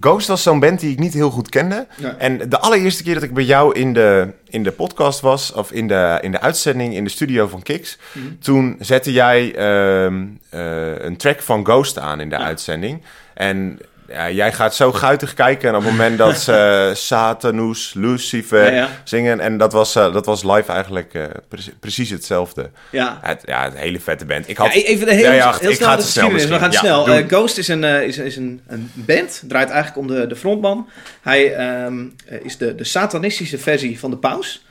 [0.00, 1.86] Ghost was zo'n band die ik niet heel goed kende.
[1.96, 2.16] Ja.
[2.18, 5.72] En de allereerste keer dat ik bij jou in de, in de podcast was, of
[5.72, 8.26] in de, in de uitzending in de studio van Kiks, Mhm.
[8.40, 12.42] toen zette jij ehm, eh, een track van Ghost aan in de Ja.
[12.44, 13.02] uitzending.
[13.36, 13.78] En
[14.08, 15.68] ja, jij gaat zo guitig kijken.
[15.68, 18.88] En op het moment dat ze Satanus, Lucifer Ja, ja.
[19.04, 19.40] zingen.
[19.40, 22.70] En dat was, eh, dat was live eigenlijk eh, pre- precies hetzelfde.
[22.90, 23.18] Ja.
[23.22, 24.48] Het, ja, het hele vette band.
[24.48, 26.30] Ik Ja, had, even de heel, heel ik snel ga de het snel.
[26.30, 27.08] We gaan snel.
[27.08, 27.26] Eh.
[27.28, 29.42] Ghost is, een, is, is een, een band.
[29.48, 30.88] Draait eigenlijk om de, de frontman.
[31.22, 34.64] Hij ehm, eh, is de, de satanistische versie van de paus.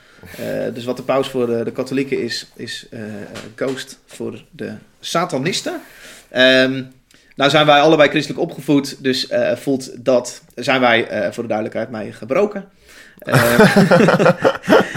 [0.74, 2.86] Dus wat de paus voor de, de katholieken is, is
[3.54, 5.80] Ghost voor de satanisten.
[6.28, 6.82] Ehm,
[7.36, 11.48] nou zijn wij allebei christelijk opgevoed, dus eh, voelt dat, zijn wij eh, voor de
[11.48, 12.68] duidelijkheid mij gebroken.
[13.18, 13.60] Eh,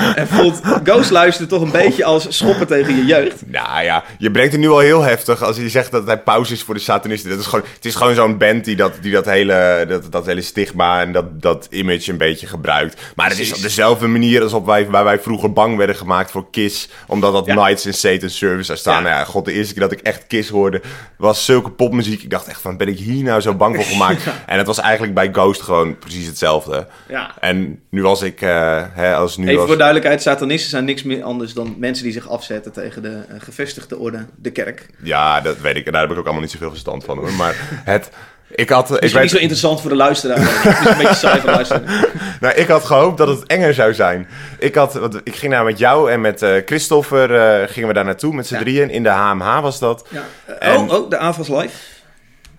[0.19, 3.43] en voelt Ghost luisteren toch een beetje als schoppen tegen je jeugd.
[3.45, 6.53] Nou ja, je brengt het nu al heel heftig als je zegt dat hij pauze
[6.53, 7.29] is voor de satanisten.
[7.29, 10.25] Dat is gewoon, het is gewoon zo'n band die dat, die dat, hele, dat, dat
[10.25, 13.01] hele stigma en dat, dat image een beetje gebruikt.
[13.15, 16.49] Maar het is op dezelfde manier alsof wij, waar wij vroeger bang werden gemaakt voor
[16.51, 16.89] Kiss.
[17.07, 17.53] Omdat dat Ja.
[17.53, 19.03] Nights in Satan's Service zou staan.
[19.03, 19.09] Ja.
[19.09, 20.81] Nou ja, god, de eerste keer dat ik echt Kiss hoorde
[21.17, 22.23] was zulke popmuziek.
[22.23, 24.21] Ik dacht echt van, ben ik hier nou zo bang voor gemaakt?
[24.45, 26.87] En het was eigenlijk bij Ghost gewoon precies hetzelfde.
[27.07, 27.31] Ja.
[27.39, 29.67] En nu was ik, eh, hè, als nu Even als...
[29.67, 33.35] voor duidelijkheid, satanisten zijn niks meer anders dan mensen die zich afzetten tegen de eh,
[33.39, 34.85] gevestigde orde, de kerk.
[35.03, 35.85] Ja, dat weet ik.
[35.85, 37.17] En daar heb ik ook allemaal niet zoveel verstand van.
[37.17, 37.33] Hoor.
[37.33, 38.09] Maar het...
[38.55, 40.37] Ik had, ik, Is weet, niet zo interessant voor de luisteraar.
[40.39, 42.05] Het is een beetje saai voor de luisteraar.
[42.41, 44.27] nou, ik had gehoopt dat het enger zou zijn.
[44.59, 47.29] Ik, had, want ik ging daar met jou en met eh Christopher
[47.69, 48.59] gingen we daar naartoe met z'n Ja.
[48.59, 48.89] drieën.
[48.89, 50.05] In de HMH was dat.
[50.09, 50.23] Ja.
[50.59, 51.75] En- Oh, oh, de AVAS live.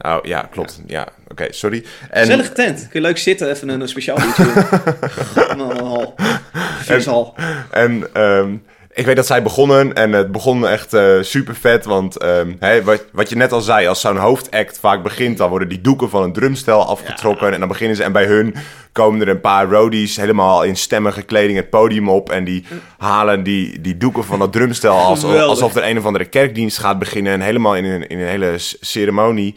[0.02, 0.80] Oh ja, klopt.
[0.86, 1.84] Ja, oké, sorry.
[2.10, 2.78] En, Gezellige tent.
[2.78, 4.18] Kun je leuk zitten, even een, een speciaal.
[5.34, 6.14] Godmannenhal.
[6.80, 7.34] Vishal.
[7.70, 8.56] En ehm,
[8.92, 11.84] ik weet dat zij begonnen en het begon echt super vet.
[11.84, 15.68] Want ehm, wat, wat je net al zei, als zo'n hoofdact vaak begint, dan worden
[15.68, 17.52] die doeken van een drumstel afgetrokken.
[17.52, 18.54] En dan beginnen ze, en bij hun
[18.92, 22.30] komen er een paar roadies helemaal in stemmige kleding het podium op.
[22.30, 22.64] En die
[22.98, 26.98] halen die, die doeken van dat drumstel als, alsof er een of andere kerkdienst gaat
[26.98, 27.32] beginnen.
[27.32, 29.54] En helemaal in een, in een hele ceremonie.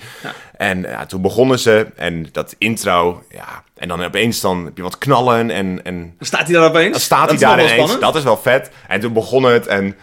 [0.64, 3.64] En ja, toen begonnen ze en dat intro, ja.
[3.78, 5.84] En dan opeens dan heb je wat knallen en...
[5.84, 6.92] en Dan staat hij daar opeens.
[6.92, 7.72] dan staat hij daar ineens.
[7.72, 8.02] spannend.
[8.02, 8.70] Dat is wel vet.
[8.88, 9.96] En toen begon het en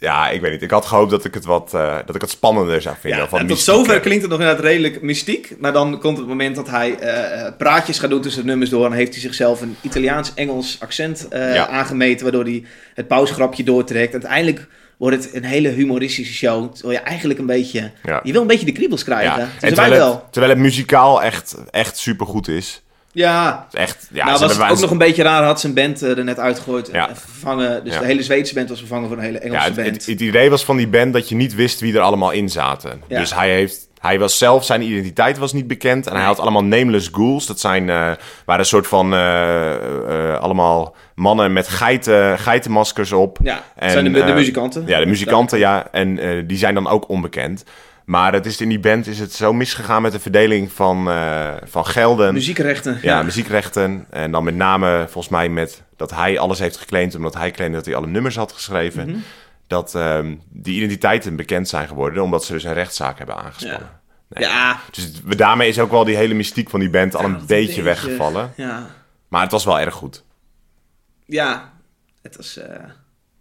[0.00, 0.62] ja, ik weet niet.
[0.62, 3.18] Ik had gehoopt dat ik het wat, eh, dat ik het spannender zou vinden.
[3.20, 5.54] Ja, en tot mystiek, zover klinkt het nog inderdaad redelijk mystiek.
[5.58, 8.70] Maar dan komt het moment dat hij eh, eh, praatjes gaat doen tussen de nummers
[8.70, 8.86] door.
[8.86, 11.68] En heeft hij zichzelf een Italiaans-Engels accent Ja.
[11.68, 12.22] aangemeten.
[12.22, 12.64] Waardoor hij
[12.94, 14.14] het pausgrapje doortrekt.
[14.14, 14.66] En uiteindelijk
[14.98, 16.72] wordt het een hele humoristische show.
[16.74, 17.90] Terwijl je eigenlijk een beetje...
[18.04, 18.20] Ja.
[18.22, 19.38] Je wil een beetje de kriebels krijgen.
[19.38, 19.44] Ja.
[19.44, 20.10] Dus En terwijl, wel.
[20.12, 22.82] het, terwijl het muzikaal echt, echt super goed is.
[23.12, 25.42] Ja, Het is Echt, ja, nou was het hebben ook nog een beetje raar.
[25.42, 26.88] Had zijn band eh, er net uitgegooid.
[26.92, 27.08] Ja.
[27.08, 27.84] En vervangen.
[27.84, 27.98] Dus Ja.
[28.00, 29.86] de hele Zweedse band was vervangen voor een hele Ja, Engelse het, band.
[29.88, 32.48] het, het idee was van die band dat je niet wist wie er allemaal in
[32.48, 33.02] zaten.
[33.08, 33.18] Ja.
[33.20, 33.87] Dus hij heeft...
[33.98, 36.06] Hij was zelf, zijn identiteit was niet bekend.
[36.06, 37.46] En hij had allemaal nameless ghouls.
[37.46, 37.96] Dat zijn, eh,
[38.44, 43.38] waren een soort van, eh, eh, allemaal mannen met geiten, geitenmaskers op.
[43.42, 44.82] ja, het zijn de, mu- de muzikanten.
[44.86, 45.86] Ja, de muzikanten, ja.
[45.92, 47.64] En die zijn dan ook onbekend.
[48.04, 51.10] Maar het is, in die band is het zo misgegaan met de verdeling van,
[51.64, 52.34] van gelden.
[52.34, 52.98] Muziekrechten.
[53.02, 54.06] ja, muziekrechten.
[54.10, 57.14] En dan met name volgens mij met dat hij alles heeft geclaimd...
[57.14, 59.08] omdat hij claimde dat hij alle nummers had geschreven.
[59.08, 59.18] Mhm.
[59.68, 62.22] Dat ehm, die identiteiten bekend zijn geworden...
[62.22, 64.00] omdat ze dus een rechtszaak hebben aangespannen.
[64.28, 64.44] Nee.
[64.48, 67.32] Ja, Dus daarmee is ook wel die hele mystiek van die band al Ja, een
[67.32, 68.52] dat een beetje, beetje- weggevallen.
[68.56, 68.86] ja.
[69.28, 70.24] Maar het was wel erg goed.
[71.26, 71.72] Ja,
[72.22, 72.56] het was.
[72.56, 72.84] eh,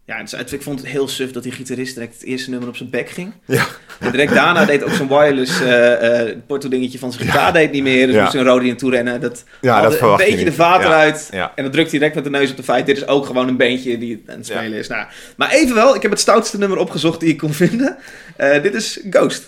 [0.08, 2.76] ja, het ik vond het heel suf dat die gitarist direct het eerste nummer op
[2.76, 3.34] zijn bek ging.
[3.46, 3.66] Ja.
[4.00, 7.72] En direct daarna deed ook zo'n wireless eh eh porto dingetje van zijn gitaar deed
[7.72, 8.06] niet meer.
[8.06, 8.22] Dus Ja.
[8.22, 9.22] moest een rode naartoe rennen.
[9.22, 11.28] Dat Ja, dat een beetje de eruit.
[11.32, 11.52] Ja.
[11.56, 12.86] En dan drukt hij direct met de neus op de feit.
[12.86, 14.88] Dit is ook gewoon een beentje die aan het spelen is.
[14.88, 15.06] Nou,
[15.38, 17.98] maar evenwel, ik heb het stoutste nummer opgezocht die ik kon vinden.
[18.38, 19.48] Eh, dit is Ghost.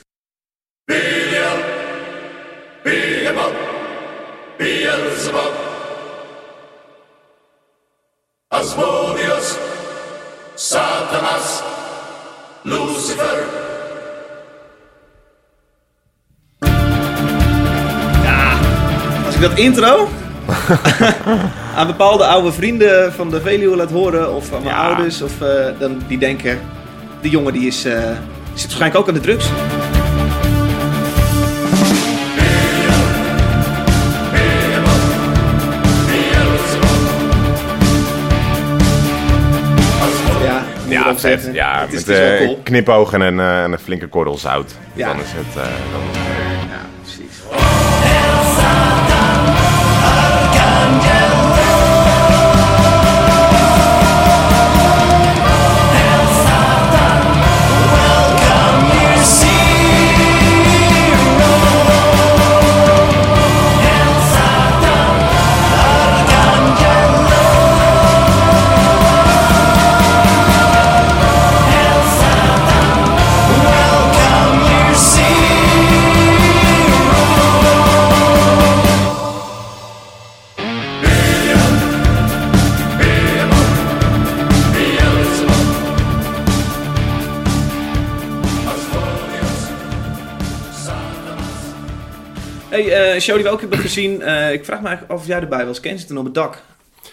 [4.57, 5.53] Beelzebub,
[8.47, 9.57] Asmodeus,
[10.59, 11.63] Satanas,
[12.63, 13.47] Lucifer.
[19.25, 20.07] Als ik dat intro
[21.75, 24.87] aan bepaalde oude vrienden van de Veluwe laat horen, of aan mijn Ja.
[24.87, 26.59] ouders, of, eh, dan, die denken,
[27.21, 27.93] die jongen die is, eh,
[28.53, 29.45] zit waarschijnlijk ook aan de drugs.
[40.89, 41.31] Ja, moet Ja, erop vet.
[41.31, 41.53] zetten.
[41.53, 42.59] Ja, het is, met het is wel eh, cool.
[42.63, 44.75] knipogen en, eh, en een flinke korrel zout.
[44.93, 45.07] Ja.
[45.07, 45.55] Dan is het...
[45.55, 46.01] eh, dan
[93.29, 94.21] show die we ook hebben gezien.
[94.21, 95.79] eh, ik vraag me eigenlijk af of jij erbij was.
[95.79, 96.57] Kensington op het dak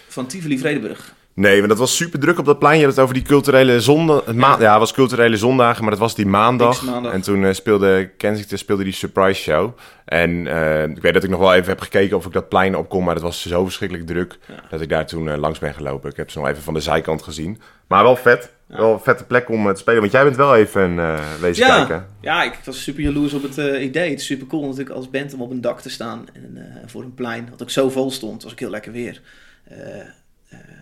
[0.07, 1.15] van Tivoli Vredenburg.
[1.33, 2.77] Nee, maar dat was super druk op dat plein.
[2.77, 4.33] Je had het over die culturele zondag.
[4.33, 6.83] ma- ja, het was culturele zondagen, maar het was die maandag.
[7.11, 9.77] En toen eh, speelde Kensington speelde die surprise show.
[10.05, 12.75] En eh, ik weet dat ik nog wel even heb gekeken of ik dat plein
[12.75, 14.37] op kon, maar het was zo verschrikkelijk druk
[14.69, 16.09] dat ik daar toen langs ben gelopen.
[16.09, 17.61] Ik heb ze nog even van de zijkant gezien.
[17.87, 18.51] Maar wel vet.
[18.67, 19.99] Wel een vette plek om eh, te spelen.
[19.99, 22.07] Want jij bent wel even eh wezen kijken.
[22.21, 24.09] Ja, ja, ik was super jaloers op het eh, idee.
[24.09, 26.25] Het is super cool natuurlijk als band om op een dak te staan.
[26.33, 29.21] En voor een plein, dat ook zo vol stond, was ook heel lekker weer.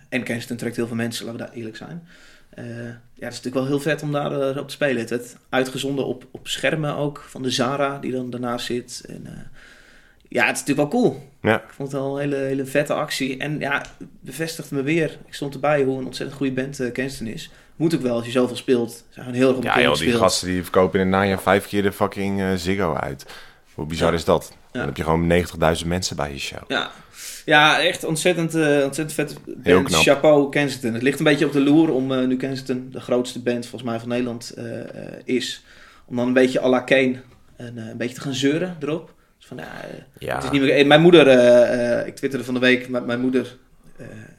[0.08, 2.08] En Kensington trekt heel veel mensen, laten we daar eerlijk zijn.
[3.14, 5.00] Ja, het is natuurlijk wel heel vet om daar op te spelen.
[5.00, 9.04] Het werd uitgezonden op, op schermen ook, van de Zara die dan daarnaast zit.
[9.08, 9.50] En,
[10.28, 11.28] ja, het is natuurlijk wel cool.
[11.42, 11.62] Ja.
[11.62, 13.38] Ik vond het wel een hele, hele vette actie.
[13.38, 15.18] En ja, het bevestigde me weer.
[15.26, 17.50] Ik stond erbij hoe een ontzettend goede band Kensington is.
[17.76, 19.04] Moet ook wel als je zoveel speelt.
[19.08, 21.82] Zijn heel erg op Ja, joh, die gasten die verkopen in het najaar vijf keer
[21.82, 23.26] de fucking eh, Ziggo uit.
[23.74, 24.14] Hoe bizar Ja.
[24.16, 24.52] is dat?
[24.72, 25.26] Dan heb je gewoon
[25.80, 26.62] 90.000 mensen bij je show.
[26.68, 26.90] Ja,
[27.44, 29.36] ja echt ontzettend, eh, ontzettend vet.
[29.62, 29.88] Heel band.
[29.88, 30.02] knap.
[30.02, 30.92] Chapeau Kensington.
[30.92, 33.90] Het ligt een beetje op de loer om eh, nu Kensington de grootste band volgens
[33.90, 34.54] mij van Nederland
[35.24, 35.64] is.
[36.06, 37.20] Om dan een beetje à la Kane
[37.56, 39.14] en, een beetje te gaan zeuren erop.
[39.38, 39.60] Dus van,
[40.18, 40.34] ja.
[40.34, 41.26] Het is niet meer, mijn moeder,
[42.06, 43.56] ik twitterde van de week, maar mijn moeder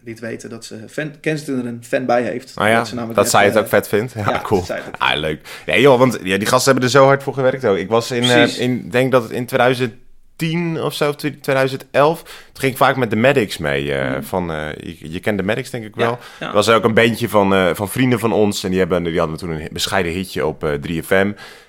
[0.08, 2.56] liet weten dat ze fan, Kensington er een fan bij heeft.
[2.56, 4.14] Nou ja, ze namelijk dat zij het eh, ook vet vindt.
[4.14, 4.66] Ja, ja, cool.
[4.68, 5.62] dat Ah, leuk.
[5.66, 7.78] Nee joh, want ja, die gasten hebben er zo hard voor gewerkt ook.
[7.78, 8.58] Ik was in, eh, Precies.
[8.58, 9.46] in denk dat het in
[10.38, 13.94] 2010 of zo, of 2011, toen ging ik vaak met de Medics mee.
[13.94, 16.12] eh, van, eh, je, je kent de Medics denk ik wel.
[16.12, 16.20] Mhm.
[16.22, 16.48] Ja, ja.
[16.48, 19.20] Er was ook een bandje van, eh, van vrienden van ons en die, hebben, die
[19.20, 21.12] hadden toen een bescheiden hitje op eh, 3FM.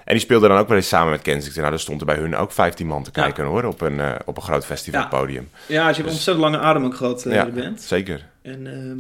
[0.05, 1.59] En die speelden dan ook wel eens samen met Kensington.
[1.61, 3.23] Nou, daar stond er bij hun ook 15 man te Ja.
[3.23, 5.49] kijken hoor, op een, op een groot festivalpodium.
[5.67, 7.81] Ja, dus je een ontzettend lange adem ook gehad, eh, band.
[7.83, 8.27] zeker.
[8.43, 8.99] En ehm,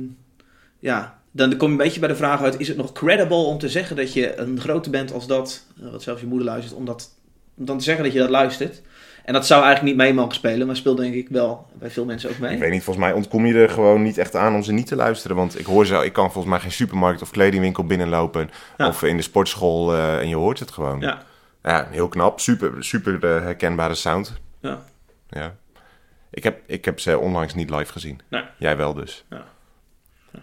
[0.78, 3.58] ja, dan kom je een beetje bij de vraag uit: is het nog credible om
[3.58, 6.84] te zeggen dat je een grote bent als dat, wat zelfs je moeder luistert, om,
[6.84, 7.08] dat,
[7.56, 8.82] om dan te zeggen dat je dat luistert?
[9.28, 12.04] En dat zou eigenlijk niet mee mogen spelen, maar speelt denk ik wel bij veel
[12.04, 12.52] mensen ook mee.
[12.52, 14.86] Ik weet niet, volgens mij ontkom je er gewoon niet echt aan om ze niet
[14.86, 15.36] te luisteren.
[15.36, 18.50] Want ik hoor ze, ik kan volgens mij geen supermarkt of kledingwinkel binnenlopen.
[18.76, 18.88] Ja.
[18.88, 21.00] Of in de sportschool eh, en je hoort het gewoon.
[21.00, 21.22] Ja,
[21.62, 22.40] Ja, heel knap.
[22.40, 24.32] Super, super eh, herkenbare sound.
[24.60, 24.82] ja.
[25.28, 25.54] Ja.
[26.30, 28.20] Ik heb, ik heb ze onlangs niet live gezien.
[28.28, 28.42] Nee.
[28.58, 29.24] Jij wel dus.
[29.30, 29.44] Ja.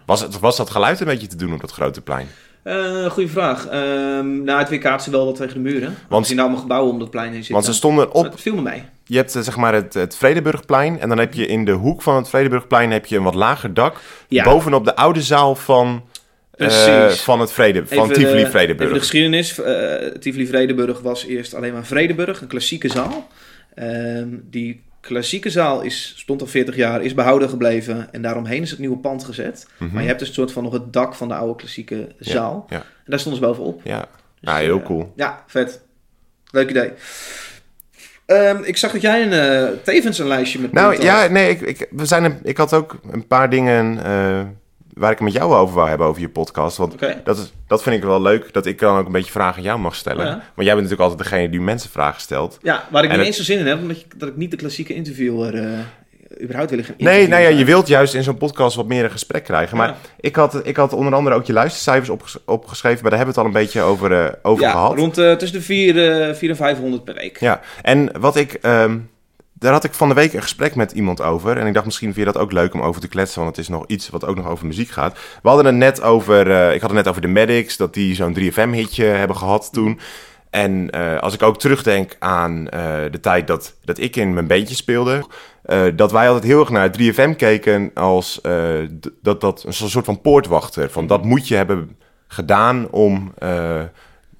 [0.05, 2.27] Was, het, was dat geluid een beetje te doen op dat grote plein?
[2.65, 3.67] Eh, goeie vraag.
[3.67, 5.95] Ehm nou, het weerkaatst ze wel wat tegen de muren.
[6.09, 7.53] Want zien allemaal gebouwen om dat plein heen zitten.
[7.53, 8.83] Want ze stonden op, Het viel me mee.
[9.05, 10.99] je hebt eh, zeg maar het, het Vredeburgplein.
[10.99, 13.73] En dan heb je in de hoek van het Vredeburgplein heb je een wat lager
[13.73, 13.95] dak.
[14.27, 14.43] Ja.
[14.43, 16.03] Bovenop de oude zaal van,
[16.51, 18.93] eh, van, het Vrede, van Tivoli de- Vredeburg.
[18.93, 19.59] De geschiedenis.
[19.59, 23.27] Eh Tivoli Vredeburg was eerst alleen maar Vredeburg, een klassieke zaal.
[23.75, 28.13] Ehm, die klassieke zaal is, stond al 40 jaar, is behouden gebleven.
[28.13, 29.67] En daaromheen is het nieuwe pand gezet.
[29.77, 32.63] Maar je hebt dus een soort van nog het dak van de oude klassieke zaal.
[32.65, 32.73] Mhm.
[32.73, 33.81] Ja, En daar stonden ze bovenop.
[33.83, 33.99] ja.
[33.99, 35.13] Dus, ja heel eh, cool.
[35.15, 35.81] Ja, vet.
[36.51, 36.91] Leuk idee.
[38.25, 41.61] Ehm, ik zag dat jij een, eh, tevens een lijstje met Nou ja, nee, ik,
[41.61, 44.41] ik, we zijn een, ik had ook een paar dingen eh,
[44.95, 46.77] waar ik het met jou over wou hebben over je podcast.
[46.77, 49.57] Want dat, is, dat vind ik wel leuk, dat ik dan ook een beetje vragen
[49.57, 50.25] aan jou mag stellen.
[50.25, 50.31] Ja.
[50.31, 52.57] Want jij bent natuurlijk altijd degene die mensen vragen stelt.
[52.61, 54.51] Ja, waar ik En niet eens zo zin in heb, omdat je, dat ik niet
[54.51, 55.79] de klassieke interviewer eh,
[56.41, 59.11] überhaupt wil gaan Nee, nou ja, je wilt juist in zo'n podcast wat meer een
[59.11, 59.77] gesprek krijgen.
[59.77, 59.95] Maar Ja.
[60.19, 63.41] ik, had, ik had onder andere ook je luistercijfers opges- opgeschreven, maar daar hebben we
[63.41, 64.95] het al een beetje over, eh, over ja, gehad.
[64.97, 67.39] rond eh, tussen de 4 4 en 500 per week.
[67.39, 68.53] Ja, en wat ik.
[68.53, 68.97] ehm,
[69.57, 71.57] daar had ik van de week een gesprek met iemand over.
[71.57, 73.41] En ik dacht, misschien vind je dat ook leuk om over te kletsen.
[73.43, 75.17] Want het is nog iets wat ook nog over muziek gaat.
[75.41, 76.51] We hadden het net over.
[76.51, 77.77] eh, ik had het net over de Medics.
[77.77, 79.99] Dat die zo'n 3FM-hitje hebben gehad toen.
[80.49, 82.81] En eh, als ik ook terugdenk aan eh,
[83.11, 85.25] de tijd dat, dat ik in mijn bandje speelde.
[85.95, 88.41] dat wij altijd heel erg naar 3FM keken als
[89.21, 90.89] dat, dat een soort van poortwachter.
[90.89, 91.97] Van dat moet je hebben
[92.27, 93.33] gedaan om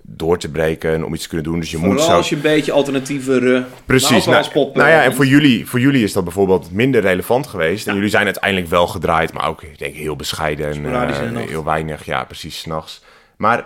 [0.08, 1.60] door te breken en om iets te kunnen doen.
[1.60, 3.40] Dus je moet zo als je een beetje alternatieve...
[3.56, 4.26] eh, Precies.
[4.26, 7.48] nou, Nou, nou ja, eh, en voor jullie, voor jullie is dat bijvoorbeeld minder relevant
[7.48, 7.88] geweest.
[7.88, 10.68] En jullie zijn uiteindelijk wel gedraaid, maar ook, ik denk, heel bescheiden.
[10.72, 11.50] En, eh, nacht.
[11.50, 13.04] heel weinig, ja, precies, s'nachts.
[13.38, 13.66] Maar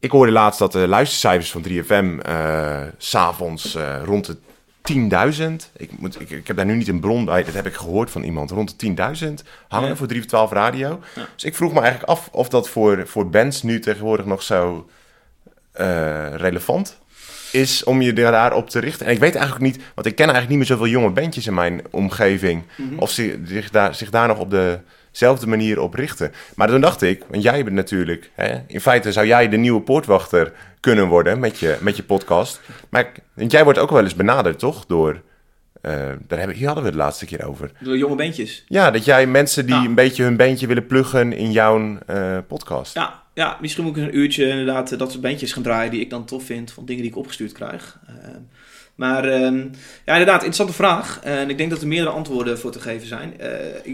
[0.00, 4.36] ik hoorde laatst dat de luistercijfers van 3FM eh, s s'avonds eh, rond de
[4.82, 5.70] 10.000.
[5.76, 8.10] Ik, moet, ik, ik heb daar nu niet een bron bij, dat heb ik gehoord
[8.10, 8.50] van iemand.
[8.50, 8.94] Rond de 10.000
[9.68, 9.96] hangen Ja.
[9.96, 11.00] voor 3 voor 12 radio.
[11.34, 14.86] Dus ik vroeg me eigenlijk af of dat voor, voor bands nu tegenwoordig nog zo
[15.72, 17.00] eh, relevant
[17.52, 19.06] is om je daarop te richten.
[19.06, 21.54] En ik weet eigenlijk niet, want ik ken eigenlijk niet meer zoveel jonge bandjes in
[21.54, 22.62] mijn omgeving,
[22.96, 24.54] of ze zich daar, zich daar nog op
[25.10, 26.32] dezelfde manier op richten.
[26.54, 29.80] Maar toen dacht ik, want jij bent natuurlijk, hè, in feite zou jij de nieuwe
[29.80, 32.60] poortwachter kunnen worden met je, met je podcast.
[32.88, 34.86] Maar want jij wordt ook wel eens benaderd, toch?
[34.86, 35.22] Door,
[35.80, 35.92] eh,
[36.26, 37.70] daar hebben, hier hadden we het de laatste keer over.
[37.78, 38.64] Door jonge bandjes.
[38.68, 42.94] Ja, dat jij mensen die een beetje hun bandje willen pluggen in jouw eh, podcast.
[42.94, 46.00] Ja, ja, misschien moet ik een uurtje inderdaad eh, dat soort bandjes gaan draaien die
[46.00, 47.98] ik dan tof vind, van dingen die ik opgestuurd krijg.
[48.06, 48.40] Ehm,
[48.94, 49.58] maar ehm,
[50.04, 51.20] ja, inderdaad, interessante vraag.
[51.22, 53.40] En ik denk dat er meerdere antwoorden voor te geven zijn.
[53.40, 53.48] Eh,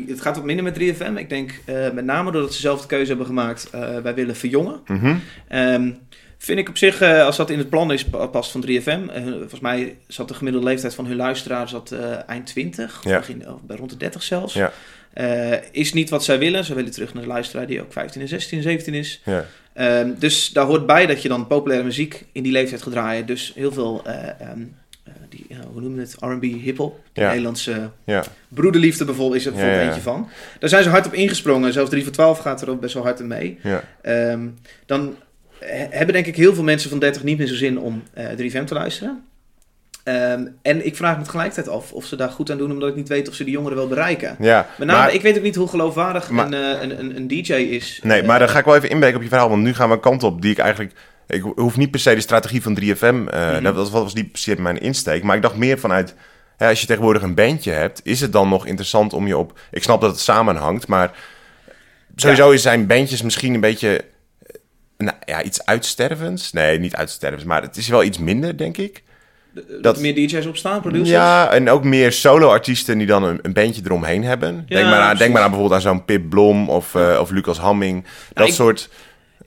[0.08, 1.16] het gaat wat minder met 3FM.
[1.16, 3.70] Ik denk eh, met name doordat ze zelf de keuze hebben gemaakt,
[4.02, 4.80] wij willen verjongen.
[4.86, 5.16] Mhm.
[5.48, 5.90] Ehm,
[6.38, 9.08] vind ik op zich, eh, als dat in het plan is, pa- past van 3FM.
[9.08, 13.18] eh, volgens mij zat de gemiddelde leeftijd van hun luisteraar zat, eh, eind 20, Ja.
[13.18, 14.54] begin, of bij rond de 30 zelfs.
[14.54, 14.72] Ja.
[15.72, 16.64] Is niet wat zij willen.
[16.64, 19.20] Ze willen terug naar de luisteraar die ook 15 en 16 en 17 is.
[19.24, 19.44] Ja.
[19.72, 23.26] Ehm, dus daar hoort bij dat je dan populaire muziek in die leeftijd gaat draaien.
[23.26, 24.60] Dus heel veel, eh, ehm,
[25.04, 27.00] eh, die, hoe noemen we het, R&B, hip-hop.
[27.12, 27.20] De.
[27.20, 28.24] Nederlandse Ja.
[28.48, 30.28] broederliefde bijvoorbeeld is er bijvoorbeeld eentje van.
[30.58, 31.72] Daar zijn ze hard op ingesprongen.
[31.72, 33.58] Zelfs 3 voor 12 gaat er ook best wel hard in mee.
[33.62, 33.84] Ja.
[34.02, 34.46] Ehm,
[34.86, 35.14] dan
[35.90, 38.64] hebben denk ik heel veel mensen van 30 niet meer zo zin om eh 3FM
[38.64, 39.22] te luisteren.
[40.04, 42.94] Ehm, en ik vraag me tegelijkertijd af of ze daar goed aan doen, omdat ik
[42.96, 44.36] niet weet of ze die jongeren wel bereiken.
[44.38, 44.66] ja.
[44.78, 47.28] Met name, Maar- ik weet ook niet hoe geloofwaardig Maar- een, eh, een, een, een
[47.28, 48.00] DJ is.
[48.02, 49.48] Nee, Eh, maar dan ga ik wel even inbreken op je verhaal.
[49.48, 50.92] Want nu gaan we een kant op die ik eigenlijk...
[51.26, 53.26] Ik hoef niet per se de strategie van 3FM.
[53.28, 53.62] eh, Mhm.
[53.62, 55.22] dat was, was niet per se mijn insteek.
[55.22, 56.14] Maar ik dacht meer vanuit...
[56.58, 58.00] Als je tegenwoordig een bandje hebt...
[58.04, 59.58] Is het dan nog interessant om je op...
[59.70, 61.10] Ik snap dat het samenhangt, maar...
[62.16, 64.00] Sowieso zijn bandjes misschien een beetje...
[64.98, 66.52] Nou, ja, iets uitstervends.
[66.52, 67.44] Nee, niet uitstervends.
[67.44, 69.02] Maar het is wel iets minder, denk ik.
[69.52, 71.08] dat dat- er meer DJ's opstaan, producers.
[71.10, 74.64] Ja, en ook meer solo-artiesten die dan een, een bandje eromheen hebben.
[74.68, 77.58] denk, maar aan, denk maar aan bijvoorbeeld aan zo'n Pip Blom of, eh, of Lucas
[77.58, 78.04] Hamming.
[78.32, 78.88] Dat ik- soort...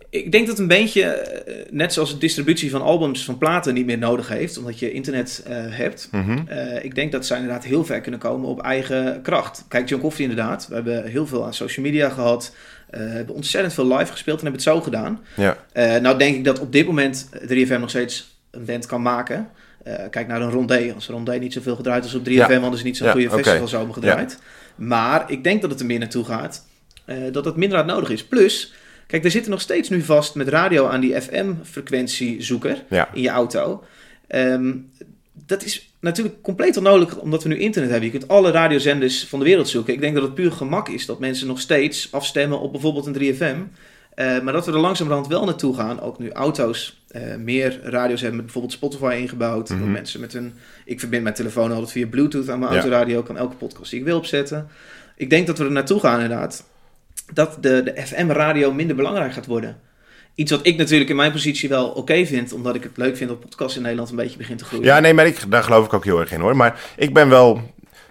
[0.09, 3.85] Ik denk dat een beetje, eh, net zoals de distributie van albums van platen niet
[3.85, 6.07] meer nodig heeft, omdat je internet eh, hebt.
[6.11, 6.39] Mhm.
[6.81, 9.65] Ik denk dat zij inderdaad heel ver kunnen komen op eigen kracht.
[9.67, 10.67] Kijk, John Coffee inderdaad.
[10.67, 12.55] We hebben heel veel aan social media gehad.
[12.91, 15.19] Eh hebben ontzettend veel live gespeeld en hebben het zo gedaan.
[15.35, 15.57] Ja.
[15.73, 19.49] Eh, nou denk ik dat op dit moment 3FM nog steeds een band kan maken.
[19.83, 20.91] Eh, kijk naar een Rondé.
[20.95, 22.59] Als Rondé niet zoveel gedraaid was op 3FM, Ja.
[22.59, 23.37] hadden ze niet zo'n Ja, goede oké.
[23.43, 24.39] festivalzomer gedraaid.
[24.75, 26.65] Maar ik denk dat het er meer naartoe gaat.
[27.05, 28.25] eh, dat het minder hard nodig is.
[28.25, 28.73] Plus,
[29.07, 33.09] kijk, we zitten nog steeds nu vast met radio aan die FM-frequentiezoeker Ja.
[33.13, 33.83] in je auto.
[34.27, 34.71] Ehm,
[35.33, 38.11] dat is natuurlijk compleet onnodig omdat we nu internet hebben.
[38.11, 39.93] Je kunt alle radiozenders van de wereld zoeken.
[39.93, 43.13] Ik denk dat het puur gemak is dat mensen nog steeds afstemmen op bijvoorbeeld een
[43.13, 43.55] 3FM.
[44.15, 45.99] Eh, maar dat we er langzamerhand wel naartoe gaan.
[46.01, 49.67] Ook nu auto's eh, meer radio's hebben met bijvoorbeeld Spotify ingebouwd.
[49.67, 49.91] Dat Mhm.
[49.91, 50.53] mensen met hun...
[50.85, 52.77] Ik verbind mijn telefoon altijd via Bluetooth aan mijn Ja.
[52.79, 53.21] autoradio.
[53.23, 54.67] kan elke podcast die ik wil opzetten.
[55.17, 56.63] Ik denk dat we er naartoe gaan inderdaad.
[57.33, 59.77] Dat de, de FM-radio minder belangrijk gaat worden.
[60.35, 62.53] Iets wat ik natuurlijk in mijn positie wel oké vind.
[62.53, 64.85] Omdat ik het leuk vind dat podcast in Nederland een beetje begint te groeien.
[64.85, 66.55] Ja, nee, maar ik, daar geloof ik ook heel erg in hoor.
[66.55, 67.61] Maar ik ben wel.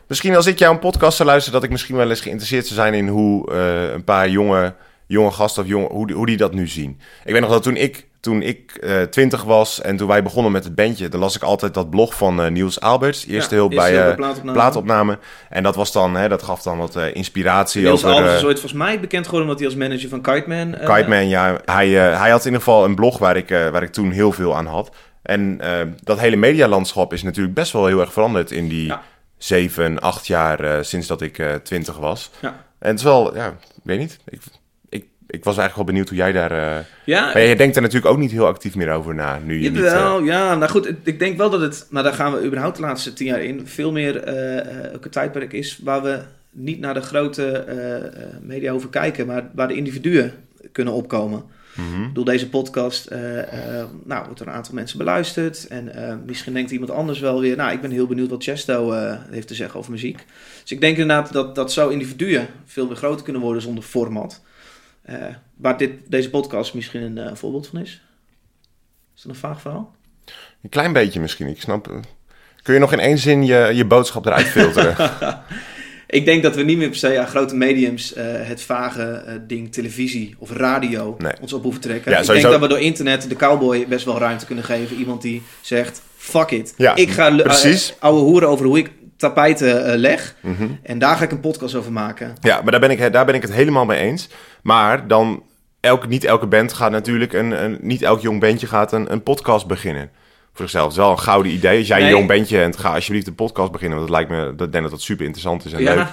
[0.06, 2.94] Misschien als ik jouw podcast zou luisteren, dat ik misschien wel eens geïnteresseerd zou zijn
[2.94, 4.74] in hoe eh, een paar jonge,
[5.06, 7.00] jonge gasten of jonge, hoe, hoe die dat nu zien.
[7.24, 10.52] Ik weet nog dat toen ik, toen ik eh, twintig was en toen wij begonnen
[10.52, 13.26] met het bandje, dan las ik altijd dat blog van eh, Niels Alberts.
[13.26, 14.52] Eerste Ja, eerste bij hulp eh, bij plaatopname.
[14.58, 15.18] plaatopname.
[15.48, 18.26] En dat was dan, hè, dat gaf dan wat inspiratie Niels over.
[18.26, 20.74] Eh, is ooit volgens mij bekend geworden omdat hij als manager van Kiteman...
[20.74, 21.60] eh, Kite Man, ja.
[21.64, 24.56] Hij, hij had in ieder geval een blog waar ik, waar ik toen heel veel
[24.56, 24.90] aan had.
[25.22, 25.60] En
[26.02, 29.02] dat hele medialandschap is natuurlijk best wel heel erg veranderd in die Ja.
[29.38, 32.30] zeven, acht jaar sinds dat ik twintig was.
[32.40, 32.48] Ja.
[32.78, 34.18] En het is wel, ja, ik weet niet.
[34.28, 34.40] Ik,
[35.30, 36.50] ik, was eigenlijk wel benieuwd hoe jij daar...
[36.52, 39.62] eh Ja, Maar je denkt er natuurlijk ook niet heel actief meer over na, nu
[39.62, 39.82] je niet...
[39.82, 40.54] eh, Jawel, ja.
[40.54, 43.26] Nou goed, ik, denk wel dat het, maar daar gaan we überhaupt de laatste tien
[43.26, 46.20] jaar in, veel meer eh, ook een tijdperk is waar we
[46.50, 47.64] niet naar de grote
[48.42, 50.32] media hoeven kijken, maar waar de individuen
[50.72, 51.42] kunnen opkomen.
[51.74, 52.02] mhm.
[52.02, 53.10] Ik bedoel, deze podcast,
[54.04, 55.66] nou, wordt door een aantal mensen beluisterd.
[55.66, 55.92] En
[56.26, 58.92] misschien denkt iemand anders wel weer, nou, ik ben heel benieuwd wat Chesto
[59.30, 60.24] heeft te zeggen over muziek.
[60.62, 64.40] Dus ik denk inderdaad dat, dat zo individuen veel meer groter kunnen worden zonder format.
[65.02, 65.16] Eh,
[65.56, 68.02] waar dit, deze podcast misschien een eh, voorbeeld van is.
[69.16, 69.94] Is dat een vaag verhaal?
[70.62, 72.00] Een klein beetje misschien, ik snap...
[72.62, 74.96] Kun je nog in één zin je, je boodschap eruit filteren?
[76.06, 79.72] Ik denk dat we niet meer per se aan grote mediums eh, het vage ding
[79.72, 81.32] televisie of radio Nee.
[81.40, 82.12] ons op hoeven trekken.
[82.12, 82.48] Ja, ik sowieso.
[82.48, 84.96] denk dat we door internet de cowboy best wel ruimte kunnen geven.
[84.96, 86.74] Iemand die zegt, fuck it.
[86.76, 87.94] Ja, ik ga precies.
[87.98, 88.90] ouwe hoeren over hoe ik
[89.20, 90.34] tapijten eh, leg.
[90.40, 90.66] Mhm.
[90.82, 92.34] En daar ga ik een podcast over maken.
[92.40, 94.28] Ja, maar daar ben ik, daar ben ik het helemaal mee eens.
[94.62, 95.42] Maar dan,
[95.80, 99.22] elke, niet elke band gaat natuurlijk, een, een, niet elk jong bandje gaat een, een
[99.22, 100.10] podcast beginnen.
[100.52, 100.84] Voor zichzelf.
[100.84, 101.78] Het is wel een gouden idee.
[101.78, 102.06] Als jij Nee.
[102.10, 103.98] een jong bandje bent, ga alsjeblieft een podcast beginnen.
[103.98, 106.06] Want dat lijkt me, dat denk dat dat super interessant is en leuk.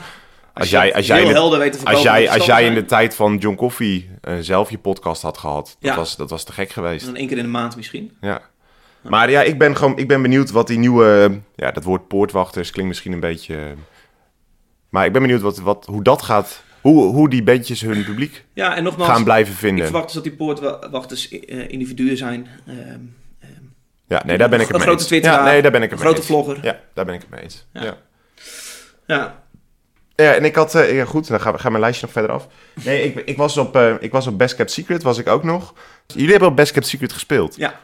[0.54, 3.56] Als, jij- als jij in de- Als jij, als jij in de tijd van John
[3.56, 5.96] Coffee eh, zelf je podcast had gehad, dat, Ja.
[5.96, 7.06] was, dat was te gek geweest.
[7.06, 8.12] Dan één keer in de maand misschien.
[8.22, 8.42] Ja.
[9.10, 12.72] Maar ja, ik ben gewoon, ik ben benieuwd wat die nieuwe, ja, dat woord poortwachters
[12.72, 13.74] klinkt misschien een beetje,
[14.90, 18.46] maar ik ben benieuwd wat, wat, hoe dat gaat, hoe, hoe die bandjes hun publiek
[18.54, 19.84] Ja, en nogmaals, gaan blijven ik vinden.
[19.84, 22.48] verwacht dus dat die poortwachters eh, individuen zijn.
[22.68, 23.52] Ehm, ehm,
[24.08, 25.26] Ja, nee, daar ben ik het mee grote eens.
[25.26, 26.58] Ja, nee, daar ben ik het mee grote vlogger.
[26.62, 27.68] Ja, daar ben ik het mee eens.
[27.74, 27.84] Ja.
[27.84, 27.98] Ja.
[29.08, 29.46] ja.
[30.16, 30.76] Ja, en ik had...
[30.76, 32.48] eh, ja, goed, dan gaan we mijn lijstje nog verder af.
[32.84, 35.44] Nee, ik, ik, was op, eh, ik was op Best Kept Secret, was ik ook
[35.44, 35.74] nog.
[36.08, 37.56] Jullie hebben op Best Kept Secret gespeeld.
[37.56, 37.80] Ja.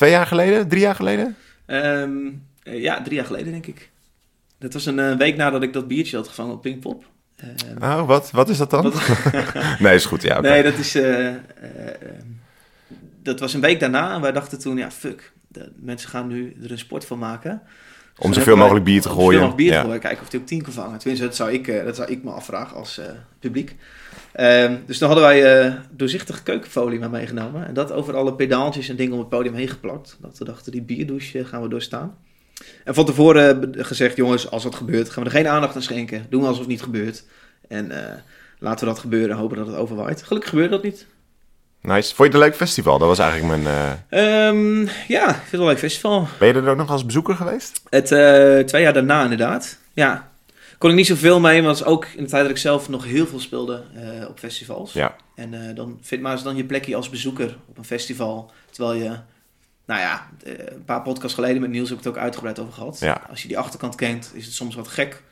[0.00, 0.68] Twee jaar geleden?
[0.68, 1.36] Drie jaar geleden?
[1.66, 2.10] Ehm,
[2.62, 3.90] eh, ja, drie jaar geleden denk ik.
[4.58, 7.04] Dat was een eh, week nadat ik dat biertje had gevangen op Pinkpop.
[7.36, 8.82] Ehm, Oh, wat, wat is dat dan?
[8.82, 9.02] wat-
[9.78, 10.40] nee, is goed, ja.
[10.40, 10.94] Nee, dat is.
[10.94, 12.24] eh, eh, ehm,
[13.22, 15.32] dat was een week daarna en wij dachten toen, ja, fuck.
[15.48, 17.62] De, mensen gaan nu er een sport van maken.
[18.14, 19.32] Dus Om zoveel mogelijk bier te om gooien.
[19.32, 20.00] Zoveel mogelijk bier te gooien.
[20.00, 20.98] Kijken of hij ook tien kan vangen.
[20.98, 23.00] Tenminste, dat zou ik, dat zou ik me afvragen als
[23.38, 23.76] publiek.
[24.32, 27.66] Ehm, dus dan hadden wij eh, doorzichtige keukenfolie maar meegenomen.
[27.66, 30.16] En dat over alle pedaaltjes en dingen op het podium heen geplakt.
[30.20, 32.16] Dat we dachten, die bierdouche eh, gaan we doorstaan.
[32.84, 35.82] En van tevoren eh, gezegd, jongens, als dat gebeurt, gaan we er geen aandacht aan
[35.82, 36.26] schenken.
[36.30, 37.24] Doen alsof het niet gebeurt.
[37.68, 37.92] En
[38.58, 40.22] laten we dat gebeuren en hopen dat het overwaait.
[40.22, 41.06] Gelukkig gebeurde dat niet.
[41.82, 42.14] Nice.
[42.14, 42.98] Vond je het een leuk festival?
[42.98, 43.76] Dat was eigenlijk mijn...
[44.08, 46.28] eh, Ehm, ja, ik vind het een leuk festival.
[46.38, 47.82] Ben je er ook nog als bezoeker geweest?
[47.90, 48.06] Het
[48.68, 49.78] twee jaar daarna inderdaad.
[49.92, 50.29] Ja.
[50.80, 53.04] Kon ik niet zoveel mee, want was ook in de tijd dat ik zelf nog
[53.04, 54.92] heel veel speelde eh, op festivals.
[54.92, 55.16] Ja.
[55.34, 58.50] En eh, dan vind maar eens dan je plekje als bezoeker op een festival.
[58.70, 59.08] Terwijl je,
[59.86, 62.72] nou ja, eh, een paar podcasts geleden met Niels heb ik het ook uitgebreid over
[62.72, 62.98] gehad.
[63.00, 63.22] Ja.
[63.30, 65.22] Als je die achterkant kent, is het soms wat gek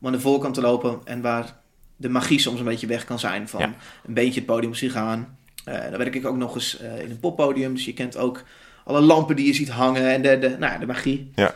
[0.00, 1.00] om aan de voorkant te lopen.
[1.04, 1.56] En waar
[1.96, 3.74] de magie soms een beetje weg kan zijn van Ja.
[4.06, 5.38] een beetje het podium zien gaan.
[5.64, 8.42] Eh dan werk ik ook nog eens in een poppodium, dus je kent ook
[8.84, 11.32] alle lampen die je ziet hangen en de, de, nou ja, de magie.
[11.34, 11.54] Ja.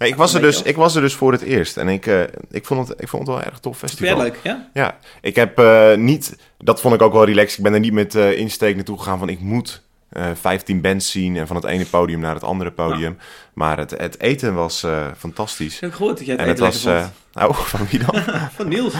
[0.00, 1.76] Nee, ik, was er dus, ik was er dus voor het eerst.
[1.76, 2.20] En ik, eh,
[2.50, 4.18] ik, vond, het, ik vond het wel een erg tof festival.
[4.18, 4.68] het leuk, ja?
[4.74, 6.36] Ja, ik heb eh, niet...
[6.58, 7.58] Dat vond ik ook wel relaxed.
[7.58, 9.28] Ik ben er niet met eh insteek naartoe gegaan van...
[9.28, 11.36] ik moet eh 15 bands zien...
[11.36, 13.18] en van het ene podium naar het andere podium.
[13.52, 14.86] Maar het, het eten was
[15.18, 15.74] fantastisch.
[15.74, 16.84] Ik heb gehoord dat jij het En het eten was...
[16.84, 18.22] lekker eh oh, van wie dan?
[18.56, 18.94] Van Niels.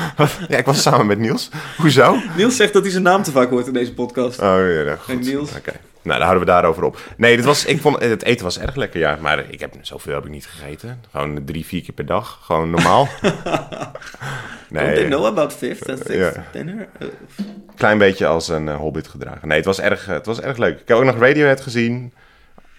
[0.48, 1.48] ja, ik was samen met Niels.
[1.76, 2.16] Hoezo?
[2.36, 4.40] Niels zegt dat hij zijn naam te vaak hoort in deze podcast.
[4.40, 5.20] Oh, ja, nou, goed.
[5.20, 5.56] Niels.
[5.56, 5.72] Oké.
[6.10, 6.98] Nou, dan houden we daarover op.
[7.16, 9.18] Nee, dit was, ik vond, het eten was erg lekker, ja.
[9.20, 11.02] Maar ik heb zoveel heb ik niet gegeten.
[11.10, 12.38] Gewoon drie, vier keer per dag.
[12.42, 13.08] Gewoon normaal.
[14.70, 16.44] Don't they know about fifth and sixth Ja.
[16.52, 16.88] dinner?
[16.98, 17.06] Eh,
[17.76, 19.48] klein beetje als een eh, hobbit gedragen.
[19.48, 20.80] Nee, het was, erg, eh, het was erg leuk.
[20.80, 22.12] Ik heb ook nog Radiohead gezien.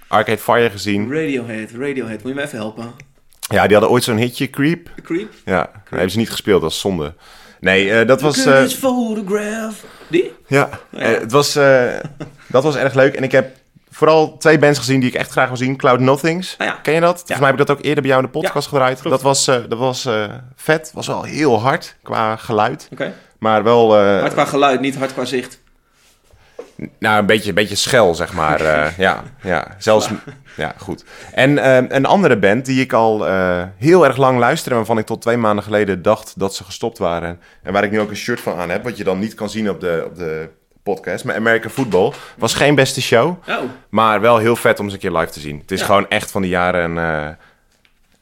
[0.08, 1.14] Arcade Fire gezien.
[1.14, 2.24] Radiohead, Radiohead.
[2.24, 2.92] Moet je me even helpen?
[3.40, 4.90] Ja, die hadden ooit zo'n hitje, Creep.
[5.04, 5.34] Creep?
[5.46, 7.14] Ja, dat hebben ze niet gespeeld, dat is zonde.
[7.60, 8.46] Nee, eh, dat was...
[8.46, 9.84] Eh, this photograph.
[10.08, 10.34] Die?
[10.48, 11.86] ja, eh, het was, eh,
[12.52, 13.16] dat was erg leuk.
[13.16, 13.56] En ik heb
[13.90, 15.78] vooral twee bands gezien die ik echt graag wil zien.
[15.78, 16.56] Cloud Nothings.
[16.58, 16.74] Ah ja.
[16.84, 17.16] Ken je dat?
[17.18, 19.00] Volgens mij heb ik dat ook eerder bij jou in de podcast gedraaid.
[19.02, 19.10] klopt.
[19.16, 20.24] Dat was, eh, dat was eh,
[20.56, 20.92] vet.
[20.94, 22.88] Was wel heel hard qua geluid.
[22.92, 23.14] Oké.
[23.40, 23.98] Maar wel...
[23.98, 25.60] eh, Hard qua geluid, niet hard qua zicht.
[27.00, 28.62] Nou, een beetje, een beetje schel, zeg maar.
[28.98, 30.10] ja, ja, zelfs...
[30.58, 31.04] Ja, goed.
[31.34, 33.26] En een andere band die ik al
[33.78, 34.76] heel erg lang luisterde...
[34.76, 37.40] waarvan ik tot twee maanden geleden dacht dat ze gestopt waren...
[37.64, 38.84] en waar ik nu ook een shirt van aan heb...
[38.84, 40.50] wat je dan niet kan zien op de, op de
[40.84, 41.24] podcast...
[41.24, 43.28] maar American Football was geen beste show...
[43.50, 43.56] Oh,
[43.90, 45.60] maar wel heel vet om ze een keer live te zien.
[45.60, 45.86] Het is Ja.
[45.86, 46.98] gewoon echt van de jaren...
[46.98, 47.28] eh,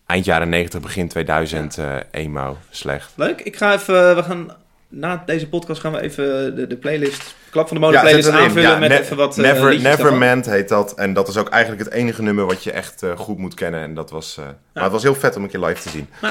[0.05, 2.57] eind jaren 90, begin 2000 eh emo.
[2.69, 3.11] Slecht.
[3.15, 3.41] leuk.
[3.41, 4.51] Ik ga even, we gaan,
[4.87, 8.69] na deze podcast gaan we even de, de playlist, Klap van de zet playlist aanvullen
[8.69, 10.13] Ja, met even wat eh, Never.
[10.13, 10.93] Meant heet dat.
[10.93, 13.81] En dat is ook eigenlijk het enige nummer wat je echt eh, goed moet kennen.
[13.81, 16.09] En dat was, eh, Maar het was heel vet om een keer live te zien.
[16.21, 16.29] Ja.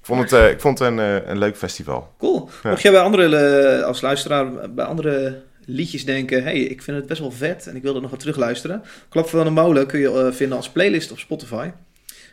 [0.00, 2.12] Ik vond het, eh, ik vond het een, eh, een leuk festival.
[2.18, 2.48] Cool.
[2.62, 6.42] Mocht jij bij andere, eh, als luisteraar, bij andere liedjes denken...
[6.42, 8.82] hey, ik vind het best wel vet en ik wil er nog wat terugluisteren.
[9.08, 11.70] Klap van de Molen kun je eh, vinden als playlist op Spotify.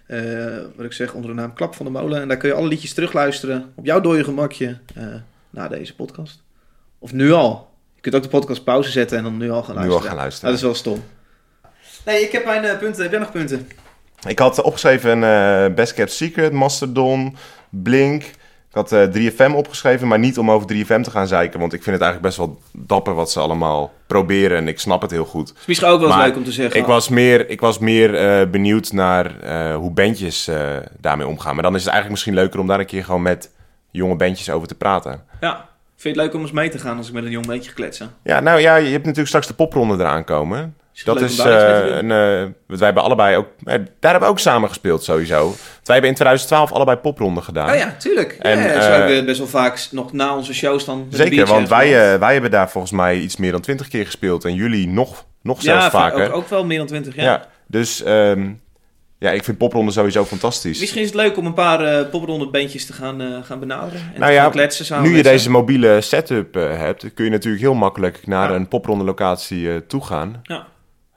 [0.08, 2.22] Eh, wat ik zeg, onder de naam Klap van de Molen.
[2.22, 5.06] En daar kun je alle liedjes terugluisteren op jouw dode gemakje eh,
[5.50, 6.44] na deze podcast.
[7.00, 7.70] Of nu al.
[7.96, 10.02] Je kunt ook de podcast pauze zetten en dan nu al gaan Nu luisteren.
[10.02, 10.50] al gaan luisteren.
[10.50, 11.04] Dat is wel stom.
[12.06, 13.02] Nee, ik heb mijn punten.
[13.02, 13.68] Heb jij nog punten?
[14.28, 17.38] Ik had opgeschreven eh Best Kept Secret, Mastodon,
[17.70, 18.24] Blink.
[18.70, 21.60] Ik had eh 3FM opgeschreven, maar niet om over 3FM te gaan zeiken.
[21.60, 24.58] Want ik vind het eigenlijk best wel dapper wat ze allemaal proberen.
[24.58, 25.54] En ik snap het heel goed.
[25.58, 26.80] is misschien ook wel eens leuk om te zeggen.
[26.80, 30.50] Ik was meer, ik was meer eh, benieuwd naar eh, hoe bandjes
[31.00, 31.54] daarmee omgaan.
[31.54, 33.52] Maar dan is het eigenlijk misschien leuker om daar een keer gewoon met
[33.92, 35.24] jonge bandjes over te praten.
[35.42, 37.46] Ja, vind je het leuk om eens mee te gaan als ik met een jong
[37.46, 38.14] beetje kletsen?
[38.24, 40.76] Ja, nou ja, je hebt natuurlijk straks de popronde eraan komen.
[41.06, 42.12] Dat is eh, een.
[42.12, 43.48] eh, want wij hebben allebei ook.
[43.64, 43.66] eh,
[44.00, 45.40] daar hebben we ook samen gespeeld sowieso.
[45.44, 47.70] Want Wij hebben in 2012 allebei popronde gedaan.
[47.70, 48.32] Oh ja, tuurlijk.
[48.40, 51.08] En, ja, eh, zo hebben we best wel vaak nog na onze shows dan...
[51.10, 54.46] Zeker, want wij, eh, wij hebben daar volgens mij iets meer dan 20 keer gespeeld.
[54.46, 56.28] En jullie nog, nog zelfs ja, va- vaker.
[56.30, 57.24] Ook, ook wel meer dan twintig, ja.
[57.24, 57.46] ja.
[57.68, 58.50] dus ehm,
[59.20, 60.80] ja, ik vind popronde sowieso fantastisch.
[60.80, 64.00] Misschien is het leuk om een paar eh popronde bandjes te gaan, eh, gaan benaderen.
[64.14, 67.26] En Nou te ja, gaan kletsen samen Nu je deze mobiele setup eh, hebt, kun
[67.26, 68.56] je natuurlijk heel makkelijk naar Ja.
[68.56, 70.40] een popronde locatie eh, toe gaan.
[70.44, 70.68] Ja.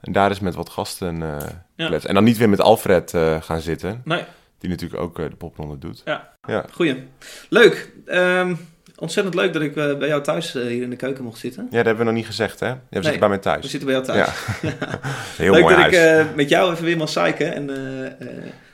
[0.01, 1.37] En daar is met wat gasten eh
[1.75, 1.99] Ja.
[2.03, 4.23] En dan niet weer met Alfred eh, gaan zitten, Nee,
[4.59, 6.01] die natuurlijk ook eh, de popronde doet.
[6.05, 6.29] Ja.
[6.47, 6.65] ja.
[6.71, 7.03] goeie.
[7.49, 7.91] Leuk.
[8.05, 8.55] Ehm,
[8.97, 11.63] ontzettend leuk dat ik bij jou thuis hier in de keuken mocht zitten.
[11.63, 12.67] Ja, dat hebben we nog niet gezegd, hè?
[12.67, 13.69] Je Nee, zit bij mij We thuis.
[13.69, 14.29] zitten bij jou thuis.
[14.61, 14.69] Ja.
[15.37, 16.27] Heel leuk mooi dat huis.
[16.27, 17.53] ik met jou even weer mag zeiken.
[17.53, 17.69] En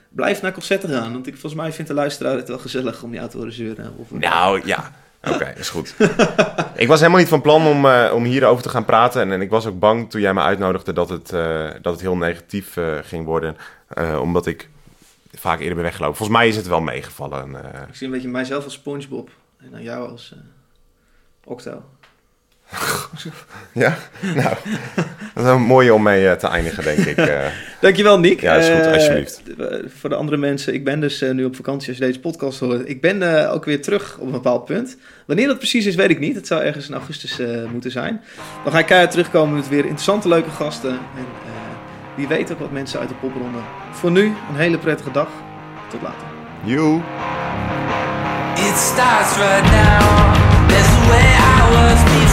[0.09, 1.13] blijf naar concerten gaan.
[1.13, 3.93] Want ik, volgens mij vindt de luisteraar het wel gezellig om jou te horen zeuren.
[3.97, 4.91] Of, Nou ja,
[5.33, 5.95] oké, is goed.
[6.75, 9.21] ik was helemaal niet van plan om, eh, om hierover te gaan praten.
[9.21, 12.01] En, en ik was ook bang toen jij me uitnodigde dat het, eh, dat het
[12.01, 13.57] heel negatief eh, ging worden.
[14.21, 14.69] Omdat ik
[15.33, 16.17] vaak eerder ben weggelopen.
[16.17, 17.55] Volgens mij is het wel meegevallen.
[17.89, 20.35] Ik zie een beetje mijzelf als Spongebob en dan jou als
[21.43, 21.83] Octo.
[23.73, 24.55] ja, nou,
[24.95, 25.05] dat
[25.35, 27.17] is wel mooi om mee eh, te eindigen, denk ik.
[27.17, 27.45] eh.
[27.81, 28.41] Dankjewel, Nick.
[28.41, 29.41] Ja, is goed, Eh, alsjeblieft.
[29.99, 32.89] voor de andere mensen, ik ben dus nu op vakantie als je deze podcast hoort.
[32.89, 34.97] Ik ben eh, ook weer terug op een bepaald punt.
[35.25, 36.35] Wanneer dat precies is, weet ik niet.
[36.35, 38.21] Het zou ergens in augustus eh, moeten zijn.
[38.63, 40.89] Dan ga ik keihard terugkomen met weer interessante, leuke gasten.
[40.91, 41.51] En eh,
[42.15, 43.57] wie weet ook wat mensen uit de popronde.
[43.91, 45.27] Voor nu, een hele prettige dag.
[45.89, 46.27] Tot later.
[46.63, 47.01] Joe.
[48.55, 50.35] It starts right now.
[50.67, 52.26] That's the way I was before.